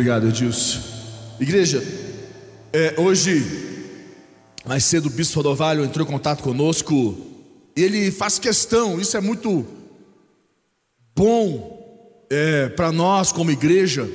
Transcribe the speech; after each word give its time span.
Obrigado, 0.00 0.28
Edilson. 0.28 0.80
Igreja, 1.38 1.84
é, 2.72 2.94
hoje, 2.96 3.44
mais 4.64 4.82
cedo, 4.82 5.08
o 5.08 5.10
Bispo 5.10 5.36
Rodovalho 5.36 5.84
entrou 5.84 6.06
em 6.06 6.10
contato 6.10 6.42
conosco. 6.42 7.18
Ele 7.76 8.10
faz 8.10 8.38
questão, 8.38 8.98
isso 8.98 9.14
é 9.18 9.20
muito 9.20 9.66
bom 11.14 12.26
é, 12.30 12.70
para 12.70 12.90
nós 12.90 13.30
como 13.30 13.50
igreja, 13.50 14.08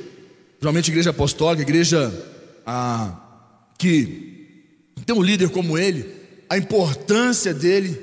principalmente 0.54 0.90
igreja 0.90 1.10
apostólica, 1.10 1.62
igreja 1.62 2.12
que 3.78 4.58
tem 5.06 5.14
um 5.14 5.22
líder 5.22 5.50
como 5.50 5.78
ele, 5.78 6.12
a 6.50 6.58
importância 6.58 7.54
dele 7.54 7.96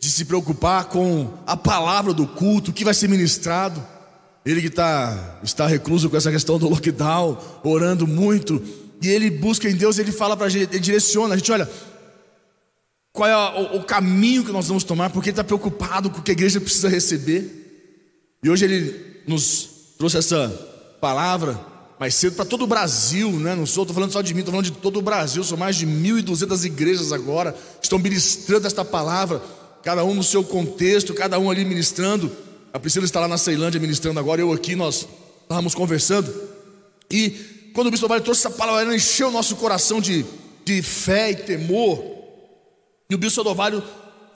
de 0.00 0.10
se 0.10 0.24
preocupar 0.24 0.86
com 0.86 1.30
a 1.46 1.58
palavra 1.58 2.14
do 2.14 2.26
culto, 2.26 2.70
o 2.70 2.74
que 2.74 2.86
vai 2.86 2.94
ser 2.94 3.06
ministrado. 3.06 3.86
Ele 4.50 4.62
que 4.62 4.70
tá, 4.70 5.38
está 5.42 5.66
recluso 5.66 6.08
com 6.08 6.16
essa 6.16 6.32
questão 6.32 6.58
do 6.58 6.70
lockdown, 6.70 7.36
orando 7.62 8.06
muito, 8.06 8.62
e 9.02 9.06
ele 9.06 9.30
busca 9.30 9.68
em 9.68 9.74
Deus, 9.74 9.98
ele 9.98 10.10
fala 10.10 10.38
para 10.38 10.46
a 10.46 10.48
gente, 10.48 10.70
ele 10.70 10.80
direciona 10.80 11.34
a 11.34 11.36
gente, 11.36 11.52
olha, 11.52 11.68
qual 13.12 13.28
é 13.28 13.36
o, 13.36 13.76
o 13.76 13.84
caminho 13.84 14.42
que 14.42 14.50
nós 14.50 14.66
vamos 14.66 14.84
tomar, 14.84 15.10
porque 15.10 15.28
ele 15.28 15.32
está 15.34 15.44
preocupado 15.44 16.08
com 16.08 16.20
o 16.20 16.22
que 16.22 16.30
a 16.30 16.32
igreja 16.32 16.62
precisa 16.62 16.88
receber. 16.88 18.38
E 18.42 18.48
hoje 18.48 18.64
ele 18.64 19.22
nos 19.26 19.68
trouxe 19.98 20.16
essa 20.16 20.48
palavra 20.98 21.60
mais 22.00 22.14
cedo 22.14 22.34
para 22.34 22.46
todo 22.46 22.62
o 22.62 22.66
Brasil, 22.66 23.30
né? 23.32 23.54
Não 23.54 23.66
sou, 23.66 23.82
estou 23.82 23.94
falando 23.94 24.12
só 24.12 24.22
de 24.22 24.32
mim, 24.32 24.40
estou 24.40 24.52
falando 24.52 24.64
de 24.64 24.72
todo 24.72 24.98
o 24.98 25.02
Brasil. 25.02 25.44
São 25.44 25.58
mais 25.58 25.76
de 25.76 25.86
1.200 25.86 26.64
igrejas 26.64 27.12
agora 27.12 27.54
estão 27.82 27.98
ministrando 27.98 28.66
esta 28.66 28.82
palavra, 28.82 29.42
cada 29.82 30.02
um 30.04 30.14
no 30.14 30.22
seu 30.22 30.42
contexto, 30.42 31.12
cada 31.12 31.38
um 31.38 31.50
ali 31.50 31.66
ministrando. 31.66 32.47
A 32.72 32.78
Priscila 32.78 33.04
está 33.04 33.20
lá 33.20 33.28
na 33.28 33.38
Ceilândia 33.38 33.80
ministrando 33.80 34.20
agora, 34.20 34.40
eu 34.40 34.52
aqui, 34.52 34.76
nós 34.76 35.08
estávamos 35.42 35.74
conversando. 35.74 36.32
E 37.10 37.70
quando 37.72 37.86
o 37.86 37.90
bispo 37.90 38.06
Vale 38.08 38.22
trouxe 38.22 38.46
essa 38.46 38.56
palavra, 38.56 38.82
ela 38.82 38.94
encheu 38.94 39.28
o 39.28 39.32
nosso 39.32 39.56
coração 39.56 40.00
de, 40.00 40.24
de 40.64 40.82
fé 40.82 41.30
e 41.30 41.36
temor. 41.36 42.04
E 43.08 43.14
o 43.14 43.18
bispo 43.18 43.40
Odovalho 43.40 43.82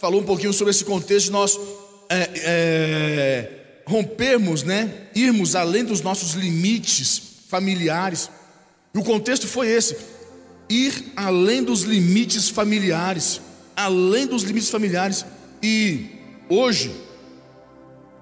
falou 0.01 0.21
um 0.21 0.25
pouquinho 0.25 0.53
sobre 0.53 0.71
esse 0.71 0.85
contexto 0.85 1.27
de 1.27 1.33
nós 1.33 1.59
é, 2.09 2.31
é, 2.37 3.51
rompermos, 3.87 4.63
né? 4.63 5.09
Irmos 5.15 5.55
além 5.55 5.85
dos 5.85 6.01
nossos 6.01 6.33
limites 6.33 7.21
familiares. 7.49 8.31
E 8.95 8.99
o 8.99 9.05
contexto 9.05 9.47
foi 9.47 9.69
esse: 9.69 9.97
ir 10.71 11.13
além 11.15 11.63
dos 11.63 11.83
limites 11.83 12.49
familiares, 12.49 13.43
além 13.77 14.27
dos 14.27 14.43
limites 14.43 14.71
familiares. 14.71 15.27
E 15.63 16.07
hoje 16.49 16.91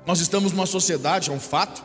nós 0.06 0.20
estamos 0.20 0.52
numa 0.52 0.66
sociedade, 0.66 1.30
é 1.30 1.32
um 1.32 1.40
fato, 1.40 1.84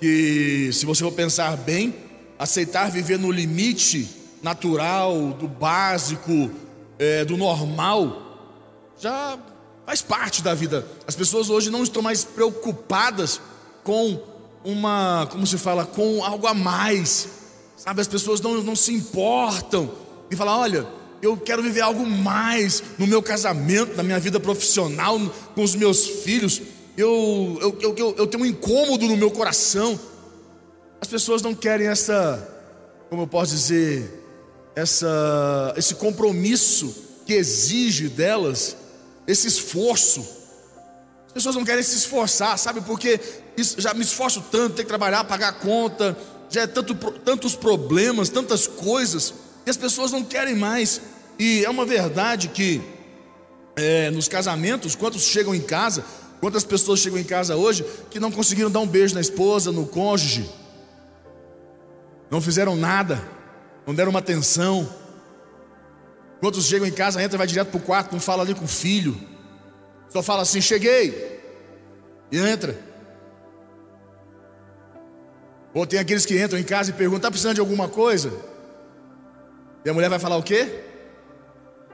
que 0.00 0.70
se 0.72 0.86
você 0.86 1.02
for 1.02 1.12
pensar 1.12 1.56
bem, 1.56 1.94
aceitar 2.38 2.90
viver 2.90 3.18
no 3.18 3.32
limite 3.32 4.08
natural, 4.42 5.32
do 5.32 5.48
básico, 5.48 6.50
é, 6.98 7.24
do 7.24 7.36
normal, 7.36 8.22
já 8.98 9.38
faz 9.84 10.02
parte 10.02 10.42
da 10.42 10.54
vida. 10.54 10.86
As 11.06 11.16
pessoas 11.16 11.50
hoje 11.50 11.70
não 11.70 11.82
estão 11.82 12.02
mais 12.02 12.24
preocupadas 12.24 13.40
com 13.82 14.20
uma, 14.64 15.26
como 15.30 15.46
se 15.46 15.58
fala, 15.58 15.84
com 15.84 16.22
algo 16.24 16.46
a 16.46 16.54
mais. 16.54 17.28
Sabe, 17.76 18.00
as 18.00 18.08
pessoas 18.08 18.40
não, 18.40 18.62
não 18.62 18.76
se 18.76 18.92
importam 18.92 19.90
e 20.30 20.36
falam: 20.36 20.58
olha, 20.58 20.86
eu 21.22 21.36
quero 21.36 21.62
viver 21.62 21.80
algo 21.80 22.06
mais 22.06 22.82
no 22.98 23.06
meu 23.06 23.22
casamento, 23.22 23.96
na 23.96 24.02
minha 24.02 24.20
vida 24.20 24.38
profissional, 24.38 25.18
com 25.54 25.62
os 25.62 25.74
meus 25.74 26.06
filhos. 26.06 26.60
Eu, 26.98 27.56
eu, 27.60 27.94
eu, 27.96 28.14
eu, 28.18 28.26
tenho 28.26 28.42
um 28.42 28.46
incômodo 28.46 29.06
no 29.06 29.16
meu 29.16 29.30
coração. 29.30 29.96
As 31.00 31.06
pessoas 31.06 31.42
não 31.42 31.54
querem 31.54 31.86
essa, 31.86 32.44
como 33.08 33.22
eu 33.22 33.26
posso 33.28 33.52
dizer, 33.52 34.20
essa, 34.74 35.72
esse 35.76 35.94
compromisso 35.94 36.92
que 37.24 37.34
exige 37.34 38.08
delas, 38.08 38.76
esse 39.28 39.46
esforço. 39.46 40.26
As 41.28 41.32
pessoas 41.32 41.54
não 41.54 41.64
querem 41.64 41.84
se 41.84 41.94
esforçar, 41.94 42.58
sabe? 42.58 42.80
Porque 42.80 43.20
já 43.56 43.94
me 43.94 44.02
esforço 44.02 44.42
tanto, 44.50 44.74
tenho 44.74 44.86
que 44.86 44.86
trabalhar, 44.86 45.22
pagar 45.22 45.50
a 45.50 45.52
conta, 45.52 46.18
já 46.50 46.62
é 46.62 46.66
tanto, 46.66 46.96
tantos 46.96 47.54
problemas, 47.54 48.28
tantas 48.28 48.66
coisas, 48.66 49.34
e 49.64 49.70
as 49.70 49.76
pessoas 49.76 50.10
não 50.10 50.24
querem 50.24 50.56
mais. 50.56 51.00
E 51.38 51.64
é 51.64 51.70
uma 51.70 51.86
verdade 51.86 52.48
que 52.48 52.82
é, 53.76 54.10
nos 54.10 54.26
casamentos, 54.26 54.96
quantos 54.96 55.22
chegam 55.22 55.54
em 55.54 55.60
casa, 55.60 56.04
quantas 56.40 56.64
pessoas 56.64 57.00
chegam 57.00 57.18
em 57.18 57.24
casa 57.24 57.56
hoje 57.56 57.84
que 58.10 58.20
não 58.20 58.30
conseguiram 58.30 58.70
dar 58.70 58.80
um 58.80 58.86
beijo 58.86 59.14
na 59.14 59.20
esposa, 59.20 59.72
no 59.72 59.86
cônjuge, 59.86 60.48
não 62.30 62.40
fizeram 62.40 62.76
nada, 62.76 63.22
não 63.86 63.94
deram 63.94 64.10
uma 64.10 64.18
atenção. 64.18 64.88
Quantos 66.40 66.66
chegam 66.66 66.86
em 66.86 66.92
casa, 66.92 67.22
entra, 67.22 67.38
vai 67.38 67.46
direto 67.46 67.68
para 67.68 67.78
o 67.78 67.82
quarto, 67.82 68.12
não 68.12 68.20
fala 68.20 68.42
ali 68.42 68.54
com 68.54 68.64
o 68.64 68.68
filho, 68.68 69.18
só 70.08 70.22
fala 70.22 70.42
assim: 70.42 70.60
cheguei, 70.60 71.40
e 72.30 72.38
entra. 72.38 72.78
Ou 75.74 75.86
tem 75.86 75.98
aqueles 75.98 76.24
que 76.24 76.40
entram 76.42 76.58
em 76.58 76.64
casa 76.64 76.90
e 76.90 76.92
perguntam: 76.92 77.18
está 77.18 77.30
precisando 77.30 77.54
de 77.54 77.60
alguma 77.60 77.88
coisa? 77.88 78.32
E 79.84 79.90
a 79.90 79.94
mulher 79.94 80.10
vai 80.10 80.18
falar 80.18 80.36
o 80.36 80.42
quê? 80.42 80.82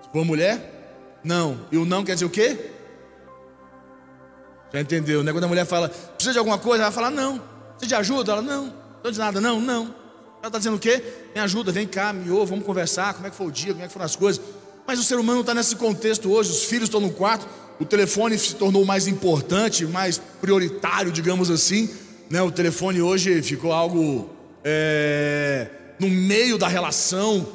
Se 0.03 0.25
mulher, 0.25 1.19
não. 1.23 1.67
E 1.73 1.77
o 1.77 1.85
não 1.85 2.05
quer 2.05 2.15
dizer 2.15 2.27
o 2.27 2.31
quê? 2.31 2.73
Já 4.75 4.81
entendeu, 4.81 5.23
né? 5.23 5.31
Quando 5.31 5.45
a 5.45 5.49
mulher 5.49 5.65
fala, 5.65 5.89
precisa 5.89 6.33
de 6.33 6.39
alguma 6.39 6.59
coisa, 6.59 6.83
ela 6.83 6.91
vai 6.91 6.95
falar, 6.97 7.11
não. 7.13 7.39
Precisa 7.79 7.87
de 7.87 7.95
ajuda? 7.95 8.33
Ela, 8.33 8.43
não. 8.43 8.75
Não 9.05 9.11
de 9.13 9.19
nada, 9.21 9.41
não, 9.41 9.61
não. 9.61 9.83
Ela 10.41 10.49
está 10.49 10.59
dizendo 10.59 10.75
o 10.75 10.81
quê? 10.81 11.01
Me 11.33 11.41
ajuda, 11.41 11.71
vem 11.71 11.87
cá, 11.87 12.13
me 12.13 12.29
ouve, 12.29 12.51
vamos 12.51 12.67
conversar, 12.67 13.15
como 13.15 13.25
é 13.25 13.31
que 13.31 13.37
foi 13.37 13.47
o 13.47 13.53
dia, 13.53 13.73
como 13.73 13.85
é 13.85 13.87
que 13.87 13.93
foram 13.93 14.05
as 14.05 14.17
coisas. 14.17 14.43
Mas 14.85 14.99
o 14.99 15.05
ser 15.05 15.17
humano 15.17 15.43
está 15.43 15.55
nesse 15.55 15.77
contexto 15.77 16.29
hoje, 16.29 16.51
os 16.51 16.65
filhos 16.65 16.89
estão 16.89 17.01
no 17.01 17.13
quarto, 17.13 17.47
o 17.79 17.85
telefone 17.85 18.37
se 18.37 18.57
tornou 18.57 18.85
mais 18.85 19.07
importante, 19.07 19.87
mais 19.87 20.21
prioritário, 20.41 21.13
digamos 21.13 21.53
assim. 21.53 21.89
Né? 22.29 22.43
O 22.43 22.51
telefone 22.51 23.01
hoje 23.01 23.43
ficou 23.43 23.73
algo 23.73 24.29
é, 24.65 25.69
no 26.01 26.09
meio 26.09 26.59
da 26.59 26.67
relação. 26.67 27.47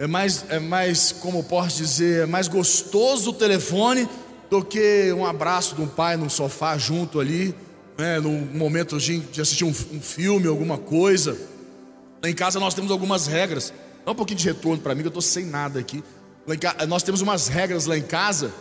É 0.00 0.06
mais, 0.08 0.44
é 0.48 0.58
mais, 0.58 1.12
como 1.12 1.44
posso 1.44 1.76
dizer, 1.76 2.24
é 2.24 2.26
mais 2.26 2.48
gostoso 2.48 3.30
o 3.30 3.32
telefone 3.32 4.08
do 4.50 4.64
que 4.64 5.12
um 5.12 5.26
abraço 5.26 5.74
de 5.74 5.82
um 5.82 5.88
pai 5.88 6.16
no 6.16 6.30
sofá 6.30 6.78
junto 6.78 7.20
ali, 7.20 7.54
né? 7.98 8.20
num 8.20 8.46
momento 8.54 8.98
de, 8.98 9.18
de 9.18 9.40
assistir 9.40 9.64
um, 9.64 9.74
um 9.92 10.00
filme, 10.00 10.46
alguma 10.46 10.78
coisa. 10.78 11.36
Lá 12.22 12.30
em 12.30 12.34
casa 12.34 12.60
nós 12.60 12.74
temos 12.74 12.90
algumas 12.90 13.26
regras. 13.26 13.72
Dá 14.04 14.12
um 14.12 14.14
pouquinho 14.14 14.38
de 14.38 14.46
retorno 14.46 14.82
para 14.82 14.94
mim, 14.94 15.00
que 15.00 15.08
eu 15.08 15.10
estou 15.10 15.22
sem 15.22 15.44
nada 15.44 15.80
aqui. 15.80 16.02
Nós 16.88 17.02
temos 17.02 17.20
umas 17.20 17.48
regras 17.48 17.86
lá 17.86 17.98
em 17.98 18.02
casa 18.02 18.54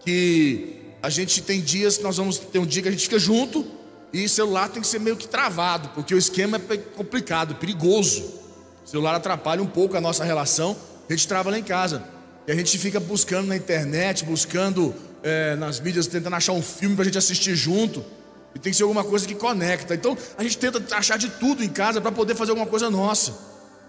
que 0.00 0.80
a 1.02 1.08
gente 1.08 1.42
tem 1.42 1.60
dias 1.60 1.96
que 1.96 2.02
nós 2.02 2.16
vamos 2.16 2.38
ter 2.38 2.58
um 2.58 2.66
dia 2.66 2.82
que 2.82 2.88
a 2.88 2.90
gente 2.90 3.04
fica 3.04 3.18
junto 3.18 3.64
e 4.12 4.28
celular 4.28 4.68
tem 4.68 4.82
que 4.82 4.86
ser 4.86 5.00
meio 5.00 5.16
que 5.16 5.26
travado, 5.26 5.88
porque 5.94 6.14
o 6.14 6.18
esquema 6.18 6.60
é 6.68 6.76
complicado, 6.76 7.54
perigoso. 7.54 8.22
O 8.84 8.88
celular 8.88 9.14
atrapalha 9.14 9.62
um 9.62 9.66
pouco 9.66 9.96
a 9.96 10.00
nossa 10.00 10.22
relação, 10.22 10.76
a 11.08 11.12
gente 11.12 11.26
trava 11.26 11.50
lá 11.50 11.58
em 11.58 11.62
casa. 11.62 12.04
E 12.46 12.52
a 12.52 12.54
gente 12.54 12.76
fica 12.76 13.00
buscando 13.00 13.46
na 13.46 13.56
internet, 13.56 14.24
buscando 14.24 14.94
é, 15.22 15.56
nas 15.56 15.80
mídias, 15.80 16.06
tentando 16.06 16.34
achar 16.34 16.52
um 16.52 16.62
filme 16.62 16.94
para 16.94 17.02
a 17.02 17.04
gente 17.06 17.18
assistir 17.18 17.54
junto. 17.54 18.04
E 18.54 18.58
tem 18.58 18.70
que 18.70 18.76
ser 18.76 18.82
alguma 18.82 19.04
coisa 19.04 19.26
que 19.26 19.34
conecta. 19.34 19.94
Então 19.94 20.16
a 20.36 20.42
gente 20.42 20.58
tenta 20.58 20.82
achar 20.94 21.16
de 21.16 21.28
tudo 21.30 21.64
em 21.64 21.68
casa 21.68 22.00
para 22.00 22.12
poder 22.12 22.34
fazer 22.34 22.50
alguma 22.50 22.66
coisa 22.66 22.90
nossa. 22.90 23.32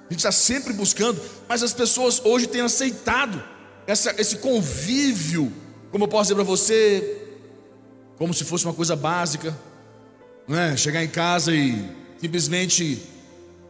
A 0.10 0.14
gente 0.14 0.20
está 0.20 0.32
sempre 0.32 0.74
buscando, 0.74 1.20
mas 1.48 1.64
as 1.64 1.74
pessoas 1.74 2.22
hoje 2.24 2.48
têm 2.48 2.62
aceitado 2.62 3.44
essa, 3.88 4.14
esse 4.20 4.38
convívio 4.38 5.52
como 5.94 6.06
eu 6.06 6.08
posso 6.08 6.24
dizer 6.24 6.36
para 6.36 6.44
você, 6.44 7.22
como 8.18 8.34
se 8.34 8.44
fosse 8.44 8.66
uma 8.66 8.74
coisa 8.74 8.96
básica, 8.96 9.56
não 10.48 10.58
é? 10.58 10.76
Chegar 10.76 11.04
em 11.04 11.08
casa 11.08 11.54
e 11.54 11.88
simplesmente, 12.18 13.00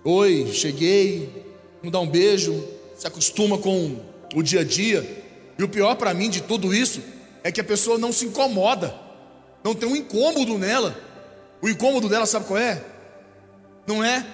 oi, 0.06 0.50
cheguei, 0.54 1.30
vamos 1.82 1.92
dar 1.92 2.00
um 2.00 2.08
beijo, 2.08 2.64
se 2.98 3.06
acostuma 3.06 3.58
com 3.58 4.00
o 4.34 4.42
dia 4.42 4.62
a 4.62 4.64
dia. 4.64 5.26
E 5.60 5.64
o 5.64 5.68
pior 5.68 5.96
para 5.96 6.14
mim 6.14 6.30
de 6.30 6.42
tudo 6.42 6.74
isso 6.74 7.02
é 7.44 7.52
que 7.52 7.62
a 7.62 7.64
pessoa 7.64 7.98
não 7.98 8.12
se 8.12 8.26
incomoda, 8.26 8.94
não 9.64 9.76
tem 9.76 9.88
um 9.88 9.96
incômodo 9.96 10.58
nela. 10.58 10.98
O 11.62 11.70
incômodo 11.70 12.10
dela, 12.10 12.26
sabe 12.26 12.46
qual 12.46 12.60
é? 12.60 12.84
Não 13.86 14.04
é 14.04 14.26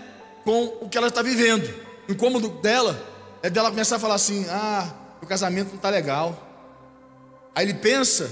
com 0.44 0.78
o 0.82 0.90
que 0.90 0.98
ela 0.98 1.08
está 1.08 1.22
vivendo. 1.22 1.68
O 2.08 2.12
incômodo 2.12 2.50
dela 2.62 3.02
é 3.42 3.50
dela 3.50 3.70
começar 3.70 3.98
a 3.98 4.00
falar 4.00 4.16
assim: 4.16 4.46
ah, 4.50 4.94
o 5.22 5.26
casamento 5.26 5.70
não 5.70 5.76
está 5.76 5.90
legal. 5.90 6.48
Aí 7.56 7.66
ele 7.66 7.76
pensa 7.76 8.30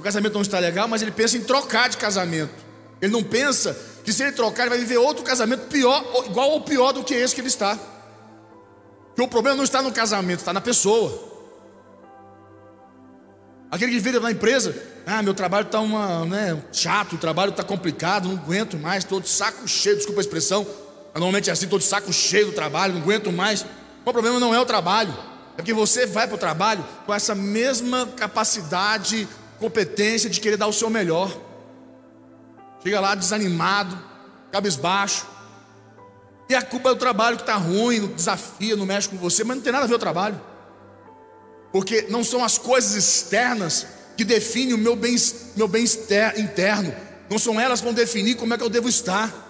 o 0.00 0.02
casamento 0.02 0.32
não 0.32 0.40
está 0.40 0.58
legal, 0.58 0.88
mas 0.88 1.02
ele 1.02 1.10
pensa 1.10 1.36
em 1.36 1.42
trocar 1.42 1.90
de 1.90 1.98
casamento. 1.98 2.54
Ele 3.02 3.12
não 3.12 3.22
pensa 3.22 3.78
que 4.02 4.14
se 4.14 4.22
ele 4.22 4.32
trocar, 4.32 4.62
ele 4.62 4.70
vai 4.70 4.78
viver 4.78 4.96
outro 4.96 5.22
casamento 5.22 5.66
pior, 5.66 6.02
igual 6.24 6.52
ou 6.52 6.62
pior 6.62 6.92
do 6.92 7.04
que 7.04 7.12
esse 7.12 7.34
que 7.34 7.42
ele 7.42 7.48
está. 7.48 7.78
Que 9.14 9.20
o 9.20 9.28
problema 9.28 9.58
não 9.58 9.64
está 9.64 9.82
no 9.82 9.92
casamento, 9.92 10.38
está 10.38 10.54
na 10.54 10.60
pessoa. 10.60 11.29
Aquele 13.70 13.92
que 13.92 14.00
vira 14.00 14.18
na 14.18 14.32
empresa, 14.32 14.74
ah, 15.06 15.22
meu 15.22 15.32
trabalho 15.32 15.66
está 15.66 15.80
né, 16.26 16.60
chato, 16.72 17.14
o 17.14 17.18
trabalho 17.18 17.50
está 17.50 17.62
complicado, 17.62 18.28
não 18.28 18.36
aguento 18.36 18.76
mais, 18.76 19.04
estou 19.04 19.20
de 19.20 19.28
saco 19.28 19.66
cheio, 19.68 19.96
desculpa 19.96 20.20
a 20.20 20.22
expressão. 20.22 20.66
Normalmente 21.14 21.50
é 21.50 21.52
assim, 21.52 21.66
estou 21.66 21.78
de 21.78 21.84
saco 21.84 22.12
cheio 22.12 22.46
do 22.46 22.52
trabalho, 22.52 22.94
não 22.94 23.02
aguento 23.02 23.30
mais. 23.30 23.64
O 24.04 24.12
problema 24.12 24.40
não 24.40 24.52
é 24.52 24.58
o 24.58 24.64
trabalho, 24.64 25.16
é 25.54 25.56
porque 25.56 25.72
você 25.72 26.04
vai 26.04 26.26
para 26.26 26.34
o 26.34 26.38
trabalho 26.38 26.84
com 27.06 27.14
essa 27.14 27.34
mesma 27.34 28.06
capacidade, 28.16 29.28
competência 29.60 30.28
de 30.28 30.40
querer 30.40 30.56
dar 30.56 30.66
o 30.66 30.72
seu 30.72 30.90
melhor. 30.90 31.36
Chega 32.82 32.98
lá 32.98 33.14
desanimado, 33.14 33.96
cabisbaixo. 34.50 35.26
E 36.48 36.54
a 36.56 36.62
culpa 36.62 36.88
é 36.88 36.94
do 36.94 36.98
trabalho 36.98 37.36
que 37.36 37.42
está 37.42 37.54
ruim, 37.54 38.08
desafia, 38.08 38.74
não 38.74 38.84
mexe 38.84 39.08
com 39.08 39.16
você, 39.16 39.44
mas 39.44 39.58
não 39.58 39.62
tem 39.62 39.72
nada 39.72 39.84
a 39.84 39.88
ver 39.88 39.94
o 39.94 39.98
trabalho. 39.98 40.40
Porque 41.72 42.06
não 42.08 42.24
são 42.24 42.44
as 42.44 42.58
coisas 42.58 42.94
externas 42.94 43.86
que 44.16 44.24
definem 44.24 44.74
o 44.74 44.78
meu 44.78 44.96
bem, 44.96 45.16
meu 45.56 45.68
bem 45.68 45.84
interno. 46.36 46.94
Não 47.28 47.38
são 47.38 47.60
elas 47.60 47.80
que 47.80 47.86
vão 47.86 47.94
definir 47.94 48.34
como 48.34 48.52
é 48.52 48.58
que 48.58 48.64
eu 48.64 48.68
devo 48.68 48.88
estar. 48.88 49.48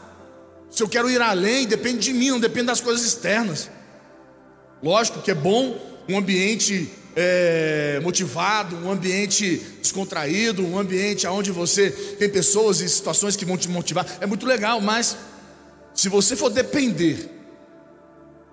Se 0.71 0.83
eu 0.83 0.89
quero 0.89 1.11
ir 1.11 1.21
além, 1.21 1.67
depende 1.67 1.99
de 1.99 2.13
mim, 2.13 2.31
não 2.31 2.41
depende 2.41 2.67
das 2.67 2.81
coisas 2.81 3.05
externas. 3.05 3.71
Lógico 4.83 5.21
que 5.23 5.31
é 5.31 5.35
bom 5.35 5.79
um 6.09 6.19
ambiente 6.19 6.91
é, 7.17 8.01
motivado, 8.03 8.77
um 8.77 8.91
ambiente 8.91 9.57
descontraído, 9.81 10.65
um 10.65 10.79
ambiente 10.79 11.27
onde 11.27 11.51
você 11.51 11.91
tem 11.91 12.29
pessoas 12.29 12.81
e 12.81 12.89
situações 12.89 13.37
que 13.37 13.45
vão 13.45 13.57
te 13.57 13.69
motivar. 13.69 14.07
É 14.21 14.27
muito 14.27 14.47
legal, 14.47 14.81
mas 14.81 15.17
se 15.95 16.09
você 16.09 16.37
for 16.37 16.51
depender 16.51 17.29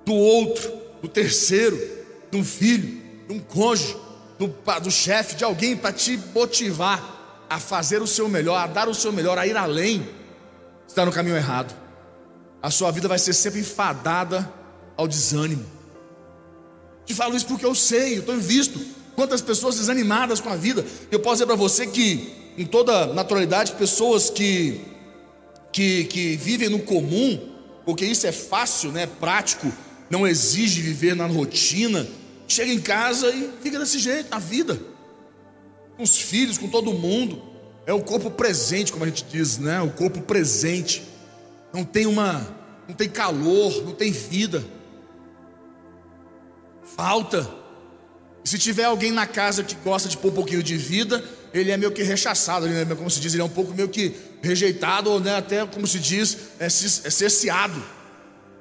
do 0.06 0.14
outro, 0.14 0.72
do 1.02 1.08
terceiro, 1.08 1.78
de 2.32 2.38
um 2.38 2.44
filho, 2.44 3.07
de 3.28 3.34
um 3.34 3.40
cônjuge, 3.40 3.96
do, 4.40 4.54
do 4.82 4.92
chefe, 4.92 5.36
de 5.36 5.44
alguém 5.44 5.76
para 5.76 5.92
te 5.92 6.20
motivar 6.34 7.46
a 7.50 7.60
fazer 7.60 8.02
o 8.02 8.08
seu 8.08 8.30
melhor, 8.30 8.58
a 8.58 8.68
dar 8.68 8.88
o 8.88 8.94
seu 8.94 9.12
melhor, 9.12 9.38
a 9.38 9.48
ir 9.48 9.58
além, 9.58 10.08
está 10.88 11.06
no 11.06 11.12
caminho 11.12 11.36
errado. 11.36 11.76
A 12.62 12.70
sua 12.70 12.92
vida 12.92 13.08
vai 13.08 13.20
ser 13.20 13.34
sempre 13.34 13.60
enfadada 13.60 14.52
ao 14.96 15.08
desânimo. 15.08 15.66
Te 17.06 17.14
falo 17.14 17.36
isso 17.36 17.48
porque 17.48 17.66
eu 17.66 17.74
sei, 17.74 18.18
eu 18.18 18.24
tenho 18.24 18.40
visto 18.40 18.80
quantas 19.16 19.42
pessoas 19.42 19.78
desanimadas 19.78 20.40
com 20.40 20.50
a 20.50 20.56
vida. 20.56 20.86
Eu 21.10 21.20
posso 21.20 21.36
dizer 21.36 21.46
para 21.46 21.56
você 21.56 21.88
que, 21.88 22.54
em 22.58 22.66
toda 22.66 23.08
naturalidade, 23.14 23.72
pessoas 23.74 24.30
que, 24.30 24.82
que, 25.72 26.04
que 26.06 26.36
vivem 26.36 26.70
no 26.70 26.80
comum, 26.80 27.40
porque 27.86 28.06
isso 28.06 28.28
é 28.28 28.32
fácil, 28.32 28.92
né, 28.92 29.08
prático, 29.08 29.72
não 30.10 30.28
exige 30.28 30.82
viver 30.82 31.16
na 31.16 31.26
rotina, 31.26 32.06
chega 32.48 32.72
em 32.72 32.80
casa 32.80 33.30
e 33.30 33.52
fica 33.62 33.78
desse 33.78 34.00
jeito, 34.00 34.30
na 34.30 34.40
vida, 34.40 34.80
com 35.96 36.04
os 36.04 36.18
filhos, 36.18 36.58
com 36.58 36.68
todo 36.68 36.94
mundo. 36.94 37.42
É 37.86 37.94
o 37.94 38.02
corpo 38.02 38.30
presente, 38.30 38.92
como 38.92 39.04
a 39.06 39.08
gente 39.08 39.26
diz, 39.26 39.58
né? 39.58 39.82
O 39.82 39.90
corpo 39.90 40.22
presente. 40.22 41.04
Não 41.74 41.84
tem 41.84 42.06
uma, 42.06 42.48
não 42.88 42.96
tem 42.96 43.10
calor, 43.10 43.84
não 43.84 43.94
tem 43.94 44.12
vida. 44.12 44.64
Falta. 46.96 47.50
E 48.44 48.50
se 48.50 48.58
tiver 48.58 48.86
alguém 48.86 49.12
na 49.12 49.28
casa 49.28 49.64
que 49.64 49.76
gosta 49.76 50.10
de 50.10 50.18
pôr 50.18 50.30
um 50.32 50.36
pouquinho 50.36 50.64
de 50.64 50.78
vida, 50.78 51.24
ele 51.54 51.72
é 51.72 51.78
meio 51.78 51.92
que 51.92 52.04
rechaçado, 52.04 52.68
né? 52.68 52.86
como 52.96 53.10
se 53.10 53.20
diz, 53.20 53.34
ele 53.34 53.42
é 53.42 53.46
um 53.46 53.50
pouco 53.50 53.74
meio 53.74 53.90
que 53.90 54.16
rejeitado, 54.42 55.10
ou 55.10 55.20
né, 55.20 55.36
até 55.36 55.66
como 55.66 55.88
se 55.88 56.00
diz, 56.00 56.38
é, 56.60 56.66
é 56.66 56.70
cerceado. 56.70 57.82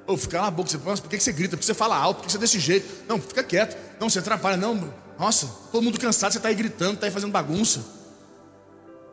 Ou 0.07 0.17
fica 0.17 0.41
na 0.41 0.49
boca, 0.49 0.69
você 0.69 0.77
por 0.77 1.09
que 1.09 1.19
você 1.19 1.33
grita? 1.33 1.57
Por 1.57 1.59
que 1.59 1.65
você 1.65 1.73
fala 1.73 1.97
alto? 1.97 2.19
Por 2.19 2.25
que 2.25 2.31
você 2.31 2.37
é 2.37 2.39
desse 2.39 2.59
jeito? 2.59 3.03
Não, 3.07 3.19
fica 3.19 3.43
quieto. 3.43 3.77
Não, 3.99 4.09
você 4.09 4.19
atrapalha. 4.19 4.55
Não, 4.55 4.93
nossa, 5.19 5.47
todo 5.71 5.83
mundo 5.83 5.99
cansado, 5.99 6.31
você 6.31 6.37
está 6.37 6.47
aí 6.47 6.55
gritando, 6.55 6.93
está 6.93 7.07
aí 7.07 7.11
fazendo 7.11 7.31
bagunça. 7.31 7.83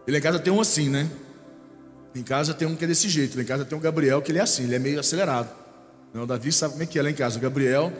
Ele 0.06 0.16
em 0.16 0.20
casa 0.20 0.38
tem 0.38 0.52
um 0.52 0.60
assim, 0.60 0.88
né? 0.88 1.10
Em 2.14 2.22
casa 2.22 2.54
tem 2.54 2.68
um 2.68 2.76
que 2.76 2.84
é 2.84 2.86
desse 2.86 3.08
jeito. 3.08 3.40
Em 3.40 3.44
casa 3.44 3.64
tem 3.64 3.76
um 3.76 3.80
Gabriel 3.80 4.22
que 4.22 4.30
ele 4.30 4.38
é 4.38 4.42
assim, 4.42 4.64
ele 4.64 4.76
é 4.76 4.78
meio 4.78 5.00
acelerado. 5.00 5.48
Não, 6.12 6.22
o 6.22 6.26
Davi 6.26 6.52
sabe 6.52 6.74
como 6.74 6.84
é 6.84 6.86
que 6.86 6.96
é 6.96 7.02
lá 7.02 7.10
em 7.10 7.14
casa. 7.14 7.38
O 7.38 7.40
Gabriel 7.40 7.92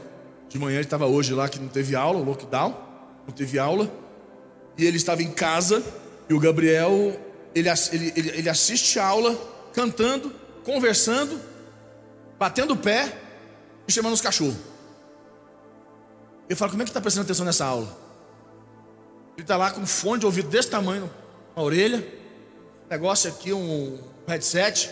de 0.48 0.56
manhã 0.56 0.76
ele 0.76 0.84
estava 0.84 1.06
hoje 1.06 1.34
lá 1.34 1.48
que 1.48 1.58
não 1.58 1.66
teve 1.66 1.96
aula, 1.96 2.20
lockdown, 2.20 2.76
não 3.26 3.34
teve 3.34 3.58
aula. 3.58 3.90
E 4.78 4.84
ele 4.84 4.98
estava 4.98 5.20
em 5.20 5.32
casa 5.32 5.82
e 6.28 6.34
o 6.34 6.38
Gabriel, 6.38 7.18
ele, 7.54 7.68
ele, 7.68 8.12
ele, 8.14 8.28
ele 8.30 8.48
assiste 8.48 9.00
a 9.00 9.06
aula 9.06 9.36
cantando, 9.72 10.32
conversando, 10.62 11.40
batendo 12.38 12.74
o 12.74 12.76
pé 12.76 13.16
e 13.86 13.92
chamando 13.92 14.12
os 14.12 14.20
cachorros. 14.20 14.56
Eu 16.48 16.56
falo, 16.56 16.70
como 16.70 16.82
é 16.82 16.84
que 16.84 16.90
está 16.90 17.00
prestando 17.00 17.24
atenção 17.24 17.46
nessa 17.46 17.64
aula? 17.64 18.04
Ele 19.34 19.42
está 19.42 19.56
lá 19.56 19.70
com 19.70 19.80
um 19.80 19.86
fone 19.86 20.20
de 20.20 20.26
ouvido 20.26 20.48
desse 20.48 20.68
tamanho 20.68 21.10
na 21.56 21.62
orelha, 21.62 22.06
negócio 22.88 23.30
aqui, 23.30 23.52
um 23.52 23.98
headset, 24.26 24.90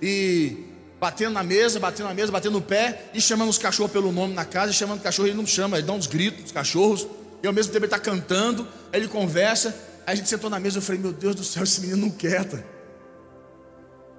e 0.00 0.64
batendo 0.98 1.32
na 1.32 1.42
mesa, 1.42 1.78
batendo 1.78 2.08
na 2.08 2.14
mesa, 2.14 2.32
batendo 2.32 2.52
no 2.54 2.62
pé 2.62 3.10
e 3.12 3.20
chamando 3.20 3.50
os 3.50 3.58
cachorros 3.58 3.92
pelo 3.92 4.10
nome 4.10 4.34
na 4.34 4.44
casa, 4.44 4.72
e 4.72 4.74
chamando 4.74 5.00
o 5.00 5.02
cachorro, 5.02 5.28
ele 5.28 5.36
não 5.36 5.46
chama, 5.46 5.76
ele 5.76 5.86
dá 5.86 5.92
uns 5.92 6.06
gritos 6.06 6.40
nos 6.40 6.52
cachorros, 6.52 7.06
e 7.42 7.46
ao 7.46 7.52
mesmo 7.52 7.72
tempo 7.72 7.84
ele 7.84 7.94
está 7.94 7.98
cantando, 7.98 8.66
aí 8.92 9.00
ele 9.00 9.08
conversa, 9.08 9.68
aí 10.06 10.14
a 10.14 10.16
gente 10.16 10.28
sentou 10.28 10.48
na 10.48 10.58
mesa, 10.58 10.78
eu 10.78 10.82
falei, 10.82 11.00
meu 11.00 11.12
Deus 11.12 11.34
do 11.34 11.44
céu, 11.44 11.62
esse 11.62 11.80
menino 11.80 11.98
não 11.98 12.10
quieta. 12.10 12.64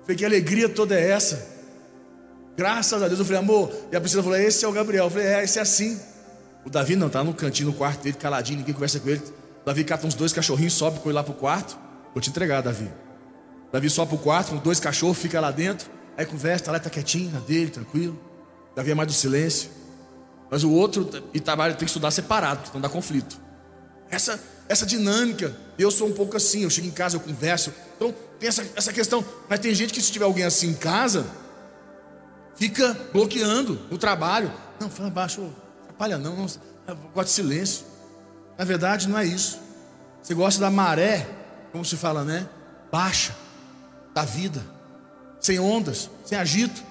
falei, 0.03 0.15
que 0.15 0.23
alegria 0.23 0.69
toda 0.69 0.95
é 0.95 1.09
essa? 1.09 1.54
Graças 2.57 3.01
a 3.03 3.07
Deus, 3.07 3.19
eu 3.19 3.25
falei, 3.25 3.39
amor, 3.39 3.71
e 3.91 3.95
a 3.95 3.99
Priscila 3.99 4.23
falou, 4.23 4.37
esse 4.37 4.63
é 4.63 4.67
o 4.67 4.71
Gabriel, 4.71 5.05
eu 5.05 5.09
falei, 5.09 5.27
é, 5.27 5.43
esse 5.43 5.59
é 5.59 5.61
assim. 5.61 5.99
O 6.63 6.69
Davi 6.69 6.95
não, 6.95 7.09
tá 7.09 7.23
no 7.23 7.33
cantinho, 7.33 7.69
no 7.69 7.75
quarto 7.75 8.01
dele, 8.01 8.15
caladinho, 8.17 8.59
ninguém 8.59 8.73
conversa 8.73 8.99
com 8.99 9.09
ele. 9.09 9.21
O 9.61 9.65
Davi 9.65 9.83
cata 9.83 10.07
uns 10.07 10.15
dois 10.15 10.31
cachorrinhos, 10.31 10.73
sobe 10.73 10.99
com 10.99 11.09
ele 11.09 11.15
lá 11.15 11.23
pro 11.23 11.33
quarto. 11.33 11.77
Vou 12.13 12.21
te 12.21 12.29
entregar, 12.29 12.61
Davi. 12.61 12.89
Davi 13.71 13.89
sobe 13.89 14.09
pro 14.09 14.17
quarto, 14.17 14.51
com 14.51 14.57
dois 14.57 14.79
cachorros, 14.79 15.17
fica 15.17 15.39
lá 15.39 15.51
dentro. 15.51 15.89
Aí 16.17 16.25
conversa, 16.25 16.65
tá 16.65 16.71
lá, 16.71 16.79
tá 16.79 16.89
quietinho, 16.89 17.29
na 17.31 17.39
dele, 17.39 17.69
tranquilo. 17.69 18.17
Davi 18.73 18.91
é 18.91 18.95
mais 18.95 19.07
do 19.07 19.13
silêncio. 19.13 19.69
Mas 20.49 20.63
o 20.63 20.71
outro 20.71 21.09
e 21.33 21.39
trabalha 21.39 21.73
tem 21.73 21.85
que 21.85 21.89
estudar 21.89 22.11
separado, 22.11 22.69
não 22.73 22.79
dá 22.79 22.87
conflito. 22.87 23.39
Essa, 24.09 24.39
essa 24.69 24.85
dinâmica, 24.85 25.55
eu 25.77 25.91
sou 25.91 26.07
um 26.07 26.13
pouco 26.13 26.37
assim, 26.37 26.63
eu 26.63 26.69
chego 26.69 26.87
em 26.87 26.91
casa, 26.91 27.17
eu 27.17 27.19
converso. 27.19 27.73
Então, 27.95 28.13
tem 28.39 28.47
essa, 28.47 28.65
essa 28.75 28.93
questão. 28.93 29.25
Mas 29.49 29.59
tem 29.59 29.73
gente 29.73 29.93
que 29.93 30.01
se 30.01 30.11
tiver 30.11 30.25
alguém 30.25 30.45
assim 30.45 30.69
em 30.69 30.73
casa, 30.73 31.25
fica 32.55 32.95
bloqueando 33.11 33.79
o 33.91 33.97
trabalho. 33.97 34.51
Não, 34.79 34.89
fala 34.89 35.09
baixo, 35.09 35.49
atrapalha 35.83 36.17
não, 36.17 36.35
não 36.35 36.47
eu 36.87 36.95
gosto 37.13 37.27
de 37.27 37.33
silêncio. 37.33 37.85
Na 38.57 38.65
verdade, 38.65 39.07
não 39.07 39.17
é 39.17 39.25
isso. 39.25 39.59
Você 40.21 40.33
gosta 40.33 40.59
da 40.59 40.71
maré, 40.71 41.27
como 41.71 41.83
se 41.83 41.97
fala, 41.97 42.23
né? 42.23 42.47
Baixa, 42.91 43.35
da 44.13 44.23
vida 44.23 44.75
sem 45.45 45.59
ondas, 45.59 46.09
sem 46.25 46.37
agito. 46.37 46.83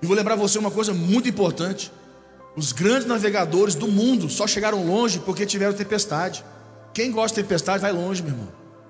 E 0.00 0.06
vou 0.06 0.16
lembrar 0.16 0.36
você 0.36 0.58
uma 0.58 0.70
coisa 0.70 0.94
muito 0.94 1.28
importante: 1.28 1.92
os 2.56 2.72
grandes 2.72 3.06
navegadores 3.06 3.74
do 3.74 3.88
mundo 3.88 4.30
só 4.30 4.46
chegaram 4.46 4.86
longe 4.86 5.18
porque 5.18 5.44
tiveram 5.44 5.74
tempestade. 5.74 6.44
Quem 6.94 7.10
gosta 7.10 7.36
de 7.36 7.46
tempestade 7.46 7.82
vai 7.82 7.92
longe, 7.92 8.22
meu 8.22 8.32
irmão. 8.32 8.48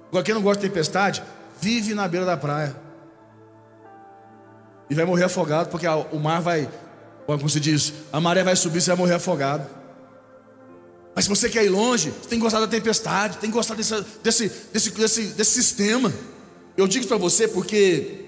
Agora, 0.08 0.24
quem 0.24 0.34
não 0.34 0.42
gosta 0.42 0.62
de 0.62 0.68
tempestade, 0.68 1.22
vive 1.60 1.94
na 1.94 2.06
beira 2.06 2.24
da 2.24 2.36
praia. 2.36 2.76
E 4.88 4.94
vai 4.94 5.04
morrer 5.04 5.24
afogado, 5.24 5.68
porque 5.68 5.86
o 5.86 6.18
mar 6.18 6.40
vai, 6.40 6.68
como 7.26 7.48
se 7.48 7.58
diz, 7.58 7.92
a 8.12 8.20
maré 8.20 8.44
vai 8.44 8.54
subir, 8.54 8.80
você 8.80 8.90
vai 8.90 8.96
morrer 8.96 9.14
afogado. 9.14 9.68
Mas 11.16 11.24
se 11.24 11.30
você 11.30 11.48
quer 11.48 11.64
ir 11.64 11.70
longe, 11.70 12.10
você 12.10 12.28
tem 12.28 12.38
que 12.38 12.44
gostar 12.44 12.60
da 12.60 12.66
tempestade, 12.66 13.38
tem 13.38 13.48
que 13.48 13.56
gostar 13.56 13.74
desse, 13.74 13.94
desse, 14.22 14.48
desse, 14.70 15.22
desse, 15.28 15.50
sistema. 15.50 16.12
Eu 16.76 16.86
digo 16.86 17.06
para 17.06 17.16
você 17.16 17.48
porque 17.48 18.26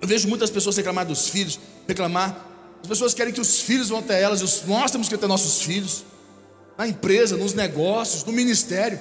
eu 0.00 0.08
vejo 0.08 0.26
muitas 0.28 0.48
pessoas 0.48 0.74
reclamar 0.74 1.04
dos 1.04 1.28
filhos, 1.28 1.60
reclamar. 1.86 2.48
As 2.80 2.88
pessoas 2.88 3.12
querem 3.12 3.34
que 3.34 3.40
os 3.40 3.60
filhos 3.60 3.90
vão 3.90 3.98
até 3.98 4.22
elas, 4.22 4.62
nós 4.66 4.90
temos 4.90 5.10
que 5.10 5.16
ter 5.18 5.26
nossos 5.26 5.60
filhos. 5.60 6.04
Na 6.78 6.88
empresa, 6.88 7.36
nos 7.36 7.52
negócios, 7.52 8.24
no 8.24 8.32
ministério. 8.32 8.98